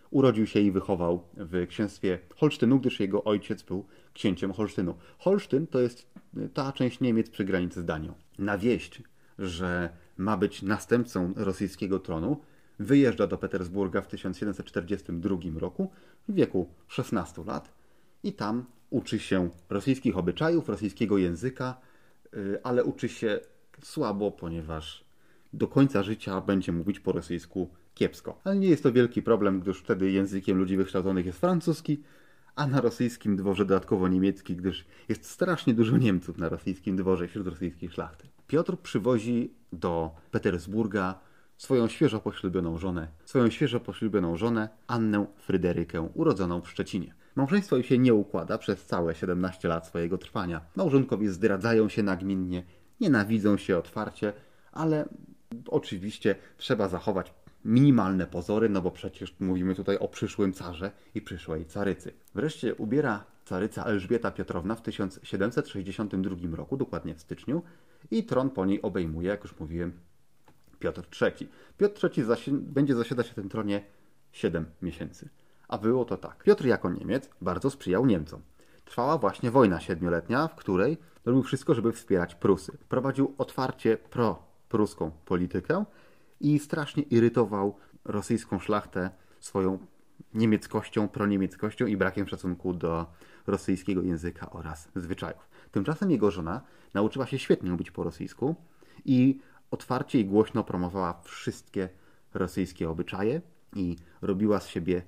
[0.10, 4.96] urodził się i wychował w księstwie Holsztynu, gdyż jego ojciec był księciem Holsztynu.
[5.18, 6.14] Holsztyn to jest
[6.54, 8.14] ta część Niemiec przy granicy z Danią.
[8.40, 9.04] Na wieść,
[9.40, 12.42] że ma być następcą rosyjskiego tronu,
[12.80, 15.92] wyjeżdża do Petersburga w 1742 roku
[16.28, 17.74] w wieku 16 lat
[18.24, 21.78] i tam uczy się rosyjskich obyczajów, rosyjskiego języka,
[22.34, 23.40] y, ale uczy się
[23.82, 25.06] słabo, ponieważ
[25.54, 28.40] do końca życia będzie mówić po rosyjsku kiepsko.
[28.44, 32.04] Ale nie jest to wielki problem, gdyż wtedy językiem ludzi wykształconych jest francuski,
[32.56, 37.48] a na rosyjskim dworze dodatkowo niemiecki, gdyż jest strasznie dużo Niemców na rosyjskim dworze wśród
[37.48, 38.28] rosyjskiej szlachty.
[38.48, 41.20] Piotr przywozi do Petersburga
[41.58, 47.16] swoją świeżo poślubioną żonę, swoją świeżo poślubioną żonę Annę Fryderykę, urodzoną w Szczecinie.
[47.36, 50.62] Małżeństwo się nie układa przez całe 17 lat swojego trwania.
[50.76, 52.64] Małżonkowie zdradzają się nagminnie,
[53.02, 54.34] nienawidzą się otwarcie,
[54.72, 55.06] ale
[55.68, 57.34] oczywiście trzeba zachować
[57.66, 62.14] minimalne pozory, no bo przecież mówimy tutaj o przyszłym carze i przyszłej carycy.
[62.36, 67.62] Wreszcie ubiera caryca Elżbieta Piotrowna w 1762 roku, dokładnie w styczniu,
[68.12, 70.00] i tron po niej obejmuje, jak już mówiłem,
[70.80, 71.50] Piotr III.
[71.78, 73.84] Piotr III zasi będzie zasiadać na tym tronie
[74.32, 75.30] 7 miesięcy.
[75.68, 76.44] A było to tak.
[76.44, 78.42] Piotr jako Niemiec bardzo sprzyjał Niemcom.
[78.94, 82.78] Trwała właśnie wojna siedmioletnia, w której robił wszystko, żeby wspierać Prusy.
[82.90, 85.86] Prowadził otwarcie pro-pruską politykę
[86.40, 87.76] i strasznie irytował
[88.06, 89.80] rosyjską szlachtę swoją
[90.34, 93.06] niemieckością, proniemieckością i brakiem szacunku do
[93.48, 95.50] rosyjskiego języka oraz zwyczajów.
[95.72, 96.62] Tymczasem jego żona
[96.94, 98.56] nauczyła się świetnie mówić po rosyjsku
[99.06, 99.40] i
[99.72, 101.90] otwarcie i głośno promowała wszystkie
[102.34, 103.42] rosyjskie obyczaje
[103.76, 105.02] i robiła z siebie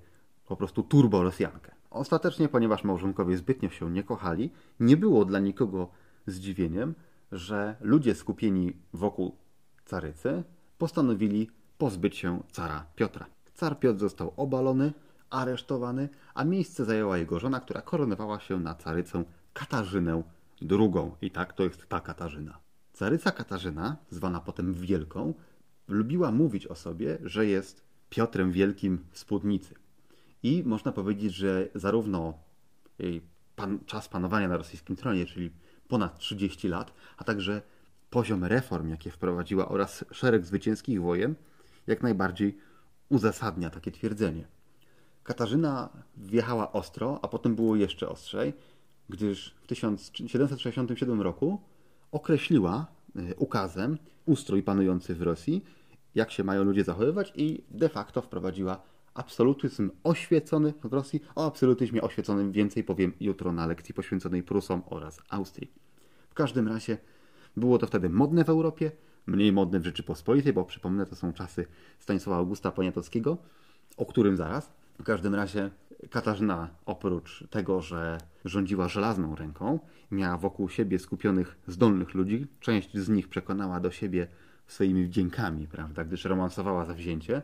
[0.45, 1.75] po prostu turbo Rosjankę.
[1.96, 5.90] Ostatecznie, ponieważ małżonkowie zbytnio się nie kochali, nie było dla nikogo
[6.28, 6.96] zdziwieniem,
[7.32, 9.36] że ludzie skupieni wokół
[9.86, 10.44] carycy
[10.78, 13.26] postanowili pozbyć się cara Piotra.
[13.54, 14.94] Car Piotr został obalony,
[15.30, 20.24] aresztowany, a miejsce zajęła jego żona, która koronowała się na carycę Katarzynę
[20.72, 21.12] II.
[21.22, 22.60] I tak to jest ta Katarzyna.
[22.94, 25.34] Caryca Katarzyna, zwana potem Wielką,
[25.88, 29.85] lubiła mówić o sobie, że jest Piotrem Wielkim w spódnicy.
[30.46, 32.34] I można powiedzieć, że zarówno
[33.00, 33.22] jej
[33.56, 35.52] pan, czas panowania na rosyjskim tronie, czyli
[35.88, 37.62] ponad 30 lat, a także
[38.10, 41.36] poziom reform, jakie wprowadziła oraz szereg zwycięskich wojen,
[41.88, 42.58] jak najbardziej
[43.10, 44.48] uzasadnia takie twierdzenie.
[45.24, 48.54] Katarzyna wjechała ostro, a potem było jeszcze ostrzej,
[49.10, 51.62] gdyż w 1767 roku
[52.12, 55.66] określiła e, ukazem ustrój panujący w Rosji,
[56.16, 61.21] jak się mają ludzie zachowywać i de facto wprowadziła absolutyzm oświecony w Rosji.
[61.36, 65.71] O absolutyzmie oświeconym więcej powiem jutro na lekcji poświęconej Prusom oraz Austrii.
[66.30, 66.97] W każdym razie
[67.58, 68.91] było to wtedy modne w Europie,
[69.28, 71.65] mniej modne w Rzeczypospolitej, bo przypomnę, to są czasy
[71.99, 73.38] Stanisława Augusta Poniatowskiego,
[73.97, 74.71] o którym zaraz.
[74.99, 75.69] W każdym razie
[76.10, 79.80] Katarzyna oprócz tego, że rządziła żelazną ręką,
[80.12, 84.28] miała wokół siebie skupionych zdolnych ludzi, część z nich przekonała do siebie
[84.67, 87.41] swoimi wdziękami, prawda, gdyż romansowała zawzięcie,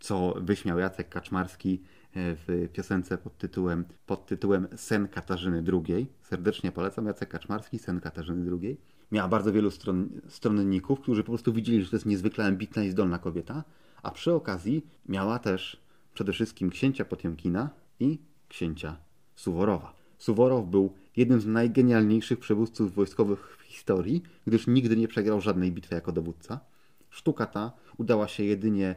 [0.00, 1.82] co wyśmiał Jacek Kaczmarski
[2.14, 6.06] e, w piosence pod tytułem, pod tytułem Sen Katarzyny II.
[6.22, 8.80] Serdecznie polecam Jacek Kaczmarski, Sen Katarzyny II.
[9.12, 12.90] Miała bardzo wielu stron, stronników, którzy po prostu widzieli, że to jest niezwykle ambitna i
[12.90, 13.64] zdolna kobieta,
[14.02, 15.82] a przy okazji miała też
[16.14, 18.96] przede wszystkim księcia Potiomkina i księcia
[19.34, 19.94] Suworowa.
[20.18, 25.94] Suworow był jednym z najgenialniejszych przywódców wojskowych w historii, gdyż nigdy nie przegrał żadnej bitwy
[25.94, 26.60] jako dowódca.
[27.10, 28.96] Sztuka ta udała się jedynie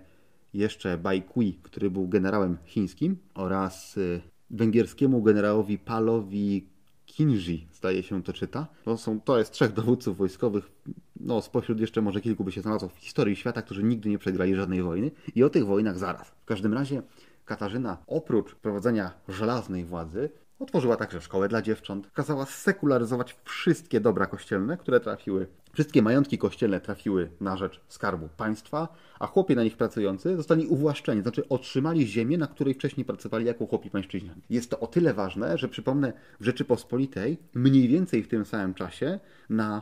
[0.54, 6.68] jeszcze Baikui, który był generałem chińskim, oraz y, węgierskiemu generałowi Palowi
[7.06, 8.68] Kinji, zdaje się to czyta.
[8.86, 10.72] To, są, to jest trzech dowódców wojskowych,
[11.20, 14.56] no spośród jeszcze może kilku by się znalazło w historii świata, którzy nigdy nie przegrali
[14.56, 16.28] żadnej wojny i o tych wojnach zaraz.
[16.28, 17.02] W każdym razie
[17.46, 20.30] Katarzyna oprócz prowadzenia żelaznej władzy
[20.64, 26.82] Otworzyła także szkołę dla dziewcząt, kazała sekularyzować wszystkie dobra kościelne, które trafiły, wszystkie majątki kościelne
[26.82, 28.88] trafiły na rzecz skarbu państwa,
[29.20, 33.66] a chłopi na nich pracujący zostali uwłaszczeni, znaczy otrzymali ziemię, na której wcześniej pracowali jako
[33.66, 34.42] chłopi pańszczyźniani.
[34.50, 39.20] Jest to o tyle ważne, że przypomnę, w Rzeczypospolitej mniej więcej w tym samym czasie
[39.50, 39.82] na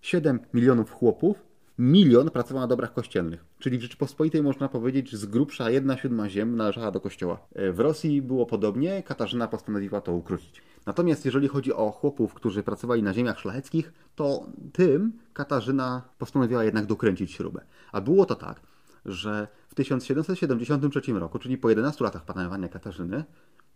[0.00, 3.44] 7 milionów chłopów milion pracował na dobrach kościelnych.
[3.58, 7.38] Czyli w Rzeczypospolitej można powiedzieć, że z grubsza jedna siódma ziem należała do kościoła.
[7.54, 10.62] E, w Rosji było podobnie, Katarzyna postanowiła to ukrócić.
[10.86, 16.86] Natomiast jeżeli chodzi o chłopów, którzy pracowali na ziemiach szlacheckich, to tym Katarzyna postanowiła jednak
[16.86, 17.64] dokręcić śrubę.
[17.92, 18.60] A było to tak,
[19.04, 23.24] że w 1773 roku, czyli po 11 latach panowania Katarzyny,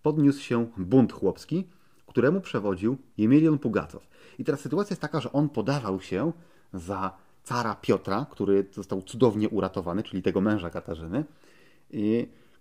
[0.03, 1.69] podniósł się bunt chłopski,
[2.07, 4.09] któremu przewodził Jemilion Pugacow.
[4.39, 6.33] I teraz sytuacja jest taka, że on podawał się
[6.73, 11.25] za cara Piotra, który został cudownie uratowany, czyli tego męża Katarzyny,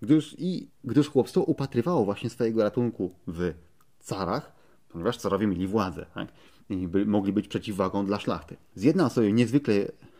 [0.01, 3.53] gdyż, i gdyż chłopstwo upatrywało właśnie swojego ratunku w
[3.99, 4.51] carach,
[4.89, 6.27] ponieważ carowie mieli władzę tak?
[6.69, 8.57] i by, mogli być przeciwwagą dla szlachty.
[8.75, 9.73] Zjednał sobie niezwykle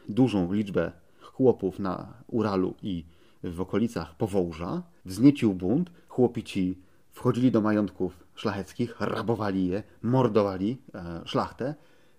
[0.09, 3.05] dużą liczbę chłopów na Uralu i
[3.43, 6.77] w okolicach Powołża, wzniecił bunt, chłopi ci
[7.11, 11.75] wchodzili do majątków szlacheckich, rabowali je, mordowali e, szlachtę,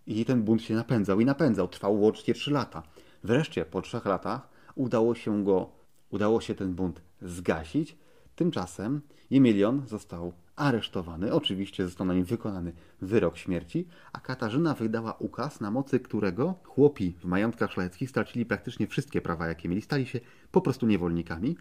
[0.06, 1.68] i ten bunt się napędzał i napędzał.
[1.68, 2.82] Trwał łącznie 3 lata.
[3.24, 5.70] Wreszcie po trzech latach udało się go,
[6.10, 7.96] udało się ten bunt zgasić.
[8.36, 11.32] Tymczasem Jemilion został aresztowany.
[11.32, 17.14] Oczywiście został na nim wykonany wyrok śmierci, a Katarzyna wydała ukaz, na mocy którego chłopi
[17.20, 19.82] w majątkach szlacheckich stracili praktycznie wszystkie prawa, jakie mieli.
[19.82, 21.56] Stali się po prostu niewolnikami.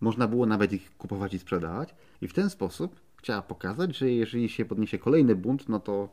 [0.00, 1.94] Można było nawet ich kupować i sprzedawać.
[2.20, 6.08] I w ten sposób chciała pokazać, że jeżeli się podniesie kolejny bunt, no to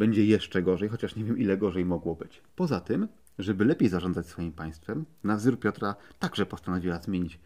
[0.00, 2.42] będzie jeszcze gorzej, chociaż nie wiem ile gorzej mogło być.
[2.56, 3.08] Poza tym,
[3.38, 7.40] żeby lepiej zarządzać swoim państwem, na wzór Piotra także postanowiła zmienić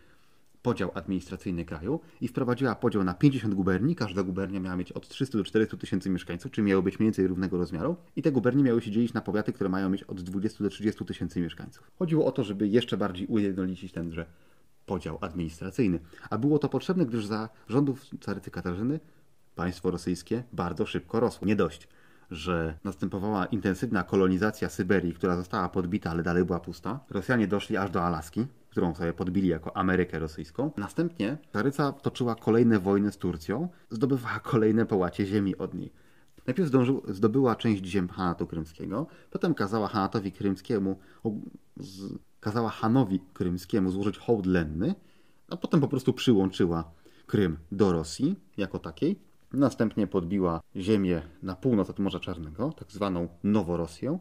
[0.62, 3.96] podział administracyjny kraju i wprowadziła podział na 50 guberni.
[3.96, 7.26] Każda gubernia miała mieć od 300 do 400 tysięcy mieszkańców, czyli miały być mniej więcej
[7.26, 7.96] równego rozmiaru.
[8.16, 11.04] I te gubernie miały się dzielić na powiaty, które mają mieć od 20 do 30
[11.04, 11.90] tysięcy mieszkańców.
[11.98, 14.26] Chodziło o to, żeby jeszcze bardziej ujednolicić tenże
[14.86, 15.98] podział administracyjny.
[16.30, 19.00] A było to potrzebne, gdyż za rządów carycy Katarzyny
[19.54, 21.46] państwo rosyjskie bardzo szybko rosło.
[21.46, 21.88] Nie dość
[22.30, 27.00] że następowała intensywna kolonizacja Syberii, która została podbita, ale dalej była pusta.
[27.10, 30.70] Rosjanie doszli aż do Alaski, którą sobie podbili jako Amerykę rosyjską.
[30.76, 35.92] Następnie Taryca toczyła kolejne wojny z Turcją, zdobywała kolejne połacie ziemi od niej.
[36.46, 40.98] Najpierw zdążył, zdobyła część ziem Hanatu Krymskiego, potem kazała Hanatowi Krymskiemu,
[41.76, 44.94] z, kazała Hanowi Krymskiemu złożyć hołd lenny,
[45.48, 46.90] a potem po prostu przyłączyła
[47.26, 49.20] Krym do Rosji jako takiej.
[49.54, 54.18] Następnie podbiła ziemię na północ od Morza Czarnego, tak zwaną Noworosję.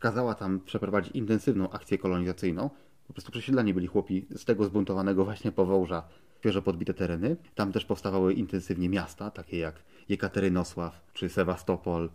[0.00, 2.70] Kazała tam przeprowadzić intensywną akcję kolonizacyjną.
[3.06, 6.02] Po prostu przesiedlani byli chłopi z tego zbuntowanego właśnie Powołża,
[6.38, 7.36] świeżo podbite tereny.
[7.54, 12.10] Tam też powstawały intensywnie miasta, takie jak Jekaterynosław, czy Sewastopol,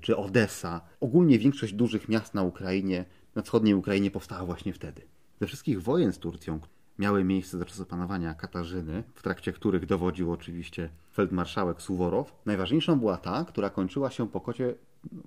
[0.00, 0.80] czy Odessa.
[1.00, 5.02] Ogólnie większość dużych miast na Ukrainie, na wschodniej Ukrainie powstała właśnie wtedy.
[5.40, 6.60] Ze wszystkich wojen z Turcją,
[6.98, 12.32] miały miejsce za czasów panowania Katarzyny, w trakcie których dowodził oczywiście feldmarszałek Suworow.
[12.46, 14.74] Najważniejszą była ta, która kończyła się, pokocie,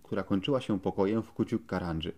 [0.03, 2.12] która kończyła się pokojem w Kuciuk Karandży.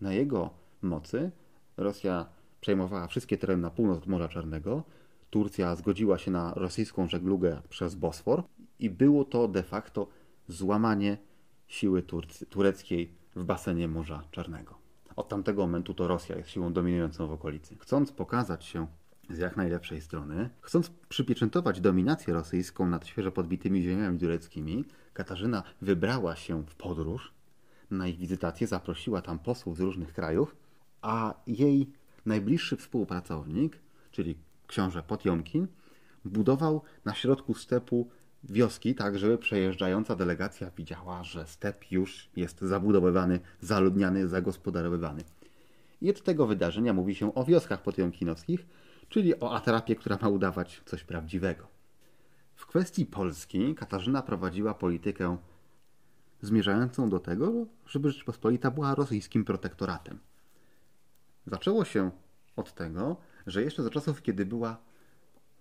[0.00, 0.50] Na jego
[0.82, 1.30] mocy
[1.76, 2.26] Rosja
[2.60, 4.82] przejmowała wszystkie tereny na północ od Morza Czarnego.
[5.30, 8.42] Turcja zgodziła się na rosyjską żeglugę przez Bosfor
[8.78, 10.06] i było to de facto
[10.48, 11.18] złamanie
[11.66, 14.83] siły Turcy, tureckiej w basenie Morza Czarnego.
[15.16, 17.76] Od tamtego momentu to Rosja jest siłą dominującą w okolicy.
[17.80, 18.86] Chcąc pokazać się
[19.30, 26.36] z jak najlepszej strony, chcąc przypieczętować dominację rosyjską nad świeżo podbitymi ziemiami tureckimi, Katarzyna wybrała
[26.36, 27.32] się w podróż.
[27.90, 30.56] Na ich wizytację zaprosiła tam posłów z różnych krajów,
[31.02, 31.92] a jej
[32.26, 33.78] najbliższy współpracownik,
[34.10, 34.34] czyli
[34.66, 35.66] książę Potjomkin,
[36.24, 38.10] budował na środku stepu
[38.48, 45.24] wioski, tak żeby przejeżdżająca delegacja widziała, że step już jest zabudowywany, zaludniany, zagospodarowywany.
[46.00, 48.66] I od tego wydarzenia mówi się o wioskach potiomkinowskich,
[49.08, 51.66] czyli o atrapie, która ma udawać coś prawdziwego.
[52.54, 55.36] W kwestii Polski Katarzyna prowadziła politykę
[56.42, 57.52] zmierzającą do tego,
[57.86, 60.18] żeby Rzeczpospolita była rosyjskim protektoratem.
[61.46, 62.10] Zaczęło się
[62.56, 64.76] od tego, że jeszcze za czasów, kiedy była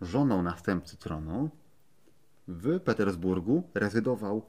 [0.01, 1.49] żoną następcy tronu,
[2.47, 4.45] w Petersburgu rezydował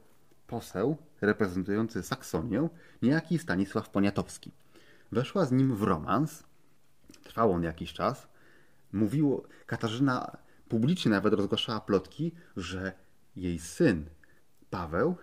[0.47, 2.69] poseł reprezentujący Saksonię,
[3.01, 4.51] niejaki Stanisław Poniatowski.
[5.11, 6.43] Weszła z nim w romans.
[7.23, 8.27] Trwał on jakiś czas.
[8.93, 10.37] Mówiło, Katarzyna
[10.69, 12.93] publicznie nawet rozgłaszała plotki, że
[13.35, 14.05] jej syn
[14.69, 15.15] Paweł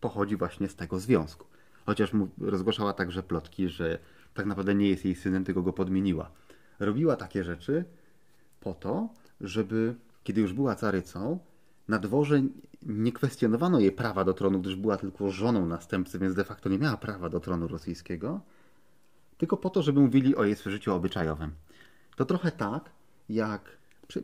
[0.00, 1.46] pochodzi właśnie z tego związku.
[1.86, 3.98] Chociaż rozgłaszała także plotki, że
[4.34, 6.30] tak naprawdę nie jest jej synem, tylko go podmieniła.
[6.78, 7.84] Robiła takie rzeczy
[8.60, 9.08] po to,
[9.40, 11.38] żeby, kiedy już była carycą,
[11.88, 12.42] na dworze
[12.82, 16.78] nie kwestionowano jej prawa do tronu, gdyż była tylko żoną następcy, więc de facto nie
[16.78, 18.40] miała prawa do tronu rosyjskiego,
[19.38, 21.50] tylko po to, żeby mówili o jej życiu obyczajowym.
[22.16, 22.90] To trochę tak,
[23.28, 23.78] jak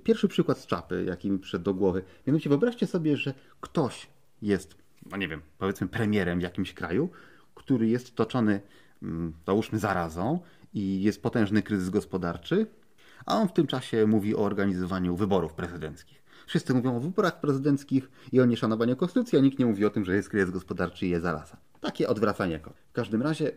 [0.05, 2.03] pierwszy przykład z czapy, jaki mi przyszedł do głowy.
[2.27, 4.07] Mianowicie wyobraźcie sobie, że ktoś
[4.43, 4.75] jest,
[5.11, 7.11] no nie wiem, powiedzmy premierem w jakimś kraju,
[7.55, 8.61] który jest toczony,
[9.03, 10.41] mm, załóżmy, zarazą
[10.75, 12.67] i jest potężny kryzys gospodarczy,
[13.27, 16.24] a on w tym czasie mówi o organizowaniu wyborów prezydenckich.
[16.47, 20.05] Wszyscy mówią o wyborach prezydenckich i o nieszanowaniu konstytucji, a nikt nie mówi o tym,
[20.05, 21.57] że jest kryzys gospodarczy i jest zaraza.
[21.81, 22.61] Takie odwracanie.
[22.89, 23.53] W każdym razie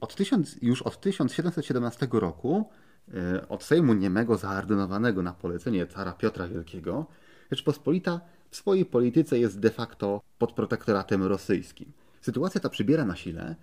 [0.00, 2.70] od tysiąc, już od 1717 roku
[3.14, 7.06] e, od Sejmu Niemego zaordynowanego na polecenie cara Piotra Wielkiego,
[7.50, 11.92] Rzeczpospolita w swojej polityce jest de facto pod protektoratem rosyjskim.
[12.20, 13.56] Sytuacja ta przybiera na sile e,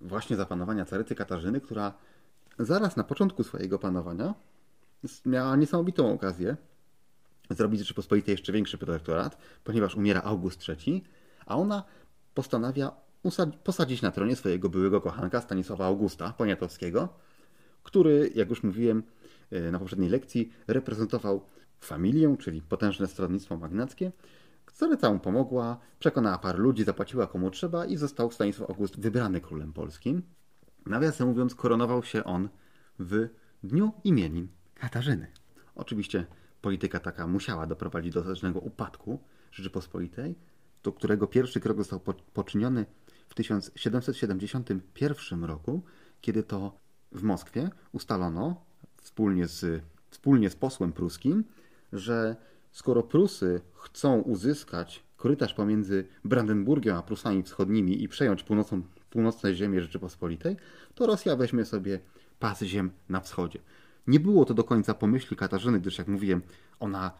[0.00, 1.92] właśnie za panowania carycy Katarzyny, która
[2.58, 4.34] zaraz na początku swojego panowania
[5.26, 6.56] miała niesamowitą okazję
[7.50, 11.04] zrobić Rzeczypospolitej jeszcze większy protektorat, ponieważ umiera August III,
[11.46, 11.84] a ona
[12.34, 12.92] postanawia
[13.64, 17.08] posadzić na tronie swojego byłego kochanka Stanisława Augusta Poniatowskiego,
[17.82, 19.02] który, jak już mówiłem
[19.50, 21.44] e, na poprzedniej lekcji, reprezentował
[21.80, 24.12] familię, czyli potężne stronnictwo magnackie,
[24.64, 29.72] które mu pomogła, przekonała parę ludzi, zapłaciła komu trzeba i został Stanisław August wybrany królem
[29.72, 30.22] polskim.
[30.86, 32.48] Nawiasem mówiąc, koronował się on
[32.98, 33.28] w
[33.62, 35.26] dniu imienin Katarzyny.
[35.74, 36.26] Oczywiście
[36.62, 39.20] polityka taka musiała doprowadzić do znacznego upadku
[39.52, 40.34] Rzeczypospolitej,
[40.82, 42.00] do którego pierwszy krok został
[42.34, 42.86] poczyniony
[43.28, 45.82] w 1771 roku,
[46.20, 46.76] kiedy to
[47.12, 48.64] w Moskwie ustalono
[49.02, 51.44] wspólnie z, wspólnie z posłem pruskim,
[51.92, 52.36] że
[52.72, 59.80] skoro Prusy chcą uzyskać korytarz pomiędzy Brandenburgiem a Prusami Wschodnimi i przejąć północną, północne ziemie
[59.80, 60.56] Rzeczypospolitej,
[60.94, 62.00] to Rosja weźmie sobie
[62.38, 63.58] pas ziem na wschodzie.
[64.10, 66.42] Nie było to do końca pomyśli Katarzyny, gdyż jak mówiłem,
[66.80, 67.12] ona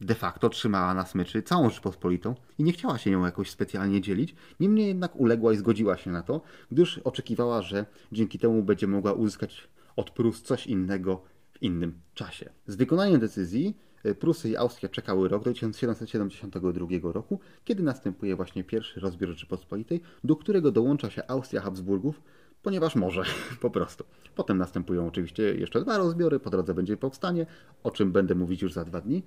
[0.00, 4.34] de facto trzymała na smyczy całą Rzeczpospolitą i nie chciała się nią jakoś specjalnie dzielić.
[4.60, 9.12] Niemniej jednak uległa i zgodziła się na to, gdyż oczekiwała, że dzięki temu będzie mogła
[9.12, 12.50] uzyskać od Prus coś innego w innym czasie.
[12.66, 18.64] Z wykonaniem decyzji e, Prusy i Austria czekały rok do 1772 roku, kiedy następuje właśnie
[18.64, 22.20] pierwszy rozbiór Rzeczypospolitej, do którego dołącza się Austria Habsburgów,
[22.66, 23.22] ponieważ może
[23.60, 24.04] po prostu.
[24.34, 27.46] Potem następują oczywiście jeszcze dwa rozbiory, po drodze będzie powstanie,
[27.82, 29.22] o czym będę mówić już za dwa dni.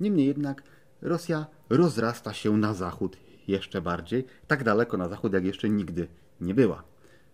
[0.00, 0.62] Niemniej jednak
[1.02, 3.16] Rosja rozrasta się na zachód
[3.48, 6.08] jeszcze bardziej, tak daleko na zachód jak jeszcze nigdy
[6.40, 6.82] nie była,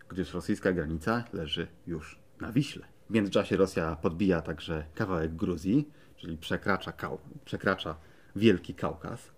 [0.08, 2.86] gdyż rosyjska granica leży już na Wiśle.
[3.10, 7.96] W międzyczasie Rosja podbija także kawałek Gruzji, czyli przekracza, Kau przekracza
[8.36, 9.30] Wielki Kaukaz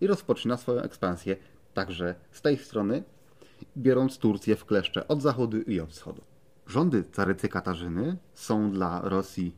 [0.00, 1.36] i rozpoczyna swoją ekspansję
[1.74, 3.04] także z tej strony,
[3.76, 6.22] biorąc Turcję w kleszcze od zachodu i od wschodu.
[6.66, 9.56] Rządy carycy Katarzyny są dla Rosji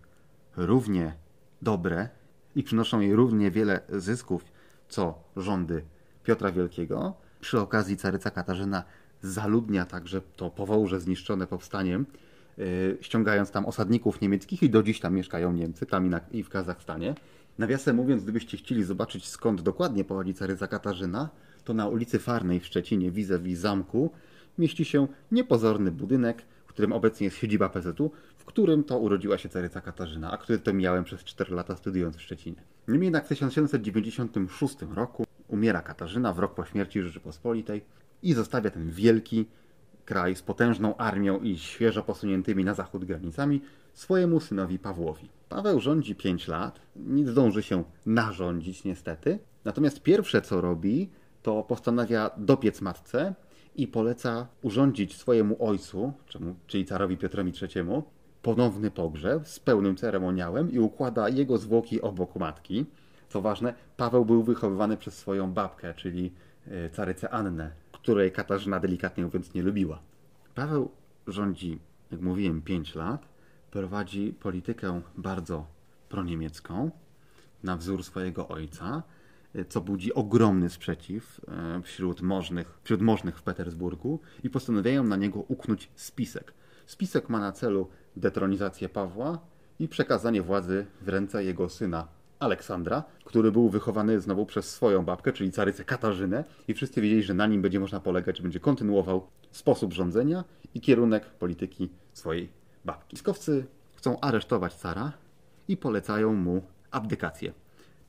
[0.57, 1.15] równie
[1.63, 2.09] dobre
[2.55, 4.45] i przynoszą jej równie wiele zysków,
[4.89, 5.83] co rządy
[6.25, 7.15] Piotra Wielkiego.
[7.41, 8.85] Przy okazji caryca Katarzyna
[9.23, 12.07] zaludnia także to powałże zniszczone powstaniem,
[12.59, 16.43] yy, ściągając tam osadników niemieckich i do dziś tam mieszkają Niemcy, tam i, na, i
[16.43, 17.15] w Kazachstanie.
[17.59, 21.29] Nawiasem mówiąc, gdybyście chcieli zobaczyć skąd dokładnie pochodzi caryca Katarzyna,
[21.69, 24.11] to na ulicy Farnej w Szczecinie, vis-a-vis zamku,
[24.59, 29.49] mieści się niepozorny budynek, w którym obecnie jest siedziba PZU, w którym to urodziła się
[29.49, 32.63] caryca Katarzyna, a który to miałem przez 4 lata studiując w Szczecinie.
[32.89, 37.85] Niemniej jednak w 1796 roku umiera Katarzyna w rok po śmierci Rzeczypospolitej
[38.23, 39.47] i zostawia ten wielki
[40.05, 43.61] kraj z potężną armią i świeżo posuniętymi na zachód granicami
[43.95, 45.29] swojemu synowi Pawłowi.
[45.49, 49.39] Paweł rządzi 5 lat, nie zdąży się narządzić niestety.
[49.65, 51.11] Natomiast pierwsze co robi,
[51.49, 53.35] to postanawia dopiec matce
[53.77, 56.13] i poleca urządzić swojemu ojcu,
[56.67, 57.83] czyli carowi Piotrowi III,
[58.43, 62.87] ponowny pogrzeb z pełnym ceremoniałem i układa jego zwłoki obok matki.
[63.29, 66.33] Co ważne, Paweł był wychowywany przez swoją babkę, czyli
[66.67, 69.99] e, carycę Annę, której Katarzyna delikatnie mówiąc nie lubiła.
[70.55, 70.91] Paweł
[71.27, 71.79] rządzi,
[72.11, 73.29] jak mówiłem, 5 lat,
[73.71, 75.67] prowadzi politykę bardzo
[76.09, 76.91] proniemiecką,
[77.63, 79.03] na wzór swojego ojca,
[79.69, 85.45] co budzi ogromny sprzeciw e, wśród możnych, wśród możnych w Petersburgu i postanawiają na niego
[85.49, 86.55] uknąć spisek.
[86.87, 89.39] Spisek ma na celu detronizację Pawła
[89.79, 95.33] i przekazanie władzy w ręce jego syna Aleksandra, który był wychowany znowu przez swoją babkę,
[95.33, 99.93] czyli carycę Katarzynę i wszyscy wiedzieli, że na nim będzie można polegać, będzie kontynuował sposób
[99.93, 100.45] rządzenia
[100.75, 102.49] i kierunek polityki swojej
[102.85, 103.17] babki.
[103.17, 105.13] Spiskowcy chcą aresztować cara
[105.69, 107.53] i polecają mu abdykację.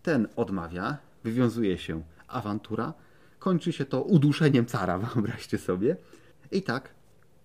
[0.03, 2.93] Ten odmawia, wywiązuje się awantura,
[3.39, 5.97] kończy się to uduszeniem cara, wyobraźcie sobie.
[6.51, 6.93] I tak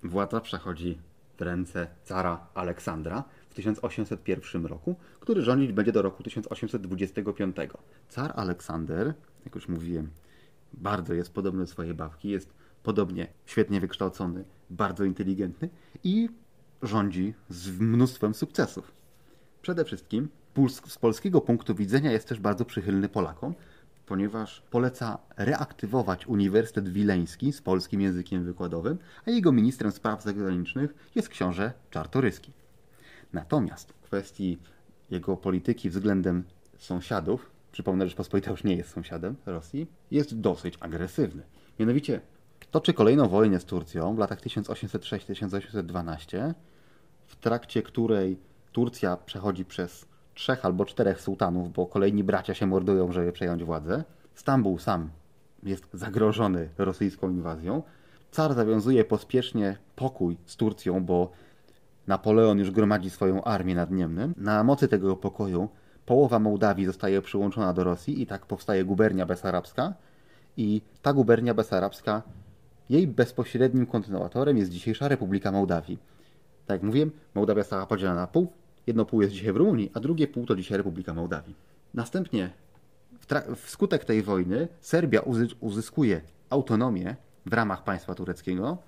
[0.02, 0.98] władza przechodzi
[1.38, 7.56] w ręce cara Aleksandra w 1801 roku, który rządzić będzie do roku 1825.
[8.08, 9.14] Car Aleksander,
[9.44, 10.10] jak już mówiłem,
[10.72, 15.68] bardzo jest podobny do swojej babki, jest podobnie świetnie wykształcony, bardzo inteligentny
[16.04, 16.28] i
[16.82, 18.92] rządzi z mnóstwem sukcesów.
[19.62, 20.28] Przede wszystkim
[20.88, 23.54] z polskiego punktu widzenia jest też bardzo przychylny Polakom,
[24.06, 31.28] ponieważ poleca reaktywować Uniwersytet Wileński z polskim językiem wykładowym, a jego ministrem spraw zagranicznych jest
[31.28, 32.52] książę Czartoryski.
[33.32, 34.58] Natomiast w kwestii
[35.10, 36.44] jego polityki względem
[36.78, 41.42] sąsiadów, przypomnę, że Rzeczpospolita już nie jest sąsiadem Rosji, jest dosyć agresywny.
[41.78, 42.20] Mianowicie
[42.70, 46.54] toczy kolejną wojnę z Turcją w latach 1806-1812,
[47.26, 48.38] w trakcie której
[48.72, 54.04] Turcja przechodzi przez trzech albo czterech sułtanów, bo kolejni bracia się mordują, żeby przejąć władzę.
[54.34, 55.10] Stambuł sam
[55.62, 57.82] jest zagrożony rosyjską inwazją.
[58.30, 61.30] Car zawiązuje pospiesznie pokój z Turcją, bo
[62.06, 64.34] Napoleon już gromadzi swoją armię nad Niemnem.
[64.36, 65.68] Na mocy tego pokoju
[66.06, 69.94] połowa Mołdawii zostaje przyłączona do Rosji i tak powstaje gubernia besarabska.
[70.56, 72.22] I ta gubernia besarabska,
[72.90, 75.98] jej bezpośrednim kontynuatorem jest dzisiejsza Republika Mołdawii.
[76.66, 78.52] Tak jak mówiłem, Mołdawia została podzielona na pół,
[78.86, 81.54] Jedno pół jest dzisiaj w Rumunii, a drugie pół to dzisiaj Republika Mołdawii.
[81.94, 82.50] Następnie
[83.56, 85.20] wskutek tej wojny Serbia
[85.60, 86.20] uzyskuje
[86.50, 87.16] autonomię
[87.46, 88.78] w ramach państwa tureckiego,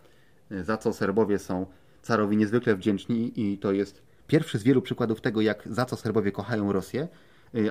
[0.51, 1.67] za co Serbowie są
[2.03, 6.33] carowi niezwykle wdzięczni i to jest pierwszy z wielu przykładów tego, jak za co Serbowie
[6.33, 7.09] kochają Rosję,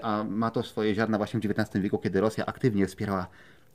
[0.02, 3.28] a ma to swoje ziarna właśnie w XIX wieku, kiedy Rosja aktywnie wspierała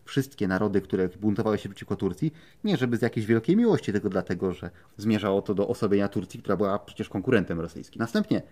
[0.04, 2.32] wszystkie narody, które buntowały się przeciwko Turcji,
[2.64, 6.56] nie żeby z jakiejś wielkiej miłości, tylko dlatego, że zmierzało to do osobienia Turcji, która
[6.56, 8.00] była przecież konkurentem rosyjskim.
[8.00, 8.42] Następnie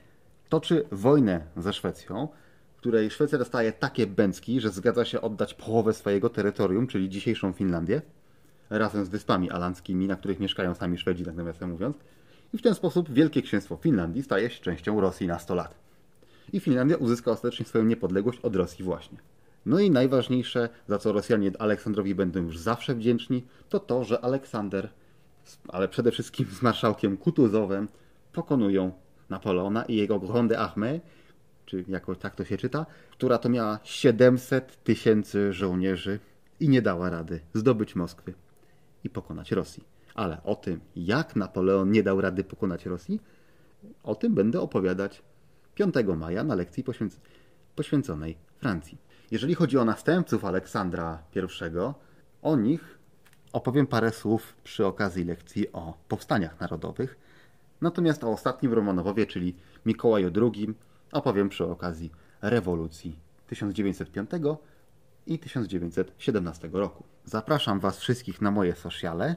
[0.49, 2.29] toczy wojnę ze Szwecją,
[2.77, 8.03] której Szwecja dostaje takie bęcki, że zgadza się oddać połowę swojego terytorium, czyli dzisiejszą Finlandię,
[8.71, 11.97] razem z wyspami alandzkimi, na których mieszkają sami Szwedzi, tak nawiasem mówiąc.
[12.53, 15.75] I w ten sposób Wielkie Księstwo Finlandii staje się częścią Rosji na 100 lat.
[16.53, 19.19] I Finlandia uzyska ostatecznie swoją niepodległość od Rosji właśnie.
[19.67, 24.91] No i najważniejsze, za co Rosjanie Aleksandrowi będą już zawsze wdzięczni, to to, że Aleksander,
[25.69, 27.89] ale przede wszystkim z marszałkiem Kutuzowem,
[28.33, 28.93] pokonują
[29.29, 31.01] Napoleona i jego Grande Armée,
[31.67, 36.19] czy jakoś tak to się czyta, która to miała 700 tysięcy żołnierzy
[36.61, 38.35] i nie dała rady zdobyć Moskwy
[39.05, 39.85] i pokonać Rosji.
[40.15, 43.21] Ale o tym, jak Napoleon nie dał rady pokonać Rosji,
[44.03, 45.23] o tym będę opowiadać
[45.75, 47.29] 5 maja na lekcji poświęconej
[48.59, 48.99] Francji.
[49.31, 51.41] Jeżeli chodzi o następców Aleksandra I,
[52.43, 52.99] O nich
[53.53, 57.19] opowiem parę słów przy okazji lekcji o powstaniach narodowych.
[57.81, 59.57] Natomiast o ostatnim Romanowowie, czyli
[59.87, 60.75] Mikołaju II,
[61.13, 62.11] opowiem przy okazji
[62.43, 64.31] rewolucji 1905
[65.27, 67.05] i 1917 roku.
[67.25, 69.37] Zapraszam Was wszystkich na moje sociale,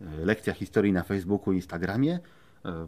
[0.00, 2.18] lekcja historii na Facebooku i Instagramie.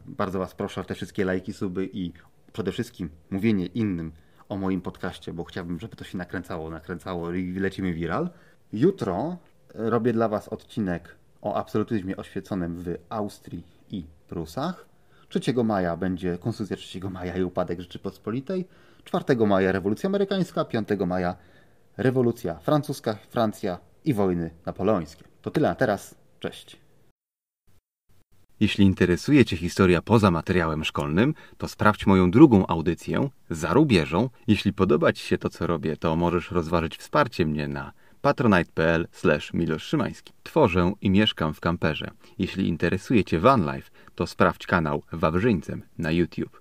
[0.06, 2.12] Bardzo Was proszę o te wszystkie lajki, suby i
[2.52, 4.12] przede wszystkim mówienie innym
[4.50, 8.30] o moim podcaście, bo chciałbym, żeby to się nakręcało, nakręcało i lecimy viral.
[8.72, 9.36] Jutro
[9.74, 14.86] robię dla Was odcinek o absolutyzmie oświeconym w Austrii i Prusach.
[15.28, 18.68] 3 maja będzie Konstytucja 3 maja i upadek Rzeczypospolitej.
[19.04, 21.36] 4 maja rewolucja amerykańska, 5 maja
[21.96, 25.24] rewolucja francuska, Francja i wojny napoleońskie.
[25.42, 26.14] To tyle na teraz.
[26.40, 26.89] Cześć.
[28.60, 34.30] Jeśli interesuje Cię historia poza materiałem szkolnym, to sprawdź moją drugą audycję za rubieżą.
[34.46, 37.92] Jeśli podoba Ci się to, co robię, to możesz rozważyć wsparcie mnie na
[38.22, 39.08] patronite.pl
[39.54, 40.32] Milosz Szymański.
[40.42, 42.10] Tworzę i mieszkam w kamperze.
[42.38, 46.59] Jeśli interesuje Cię vanlife, to sprawdź kanał Wawrzyńcem na YouTube.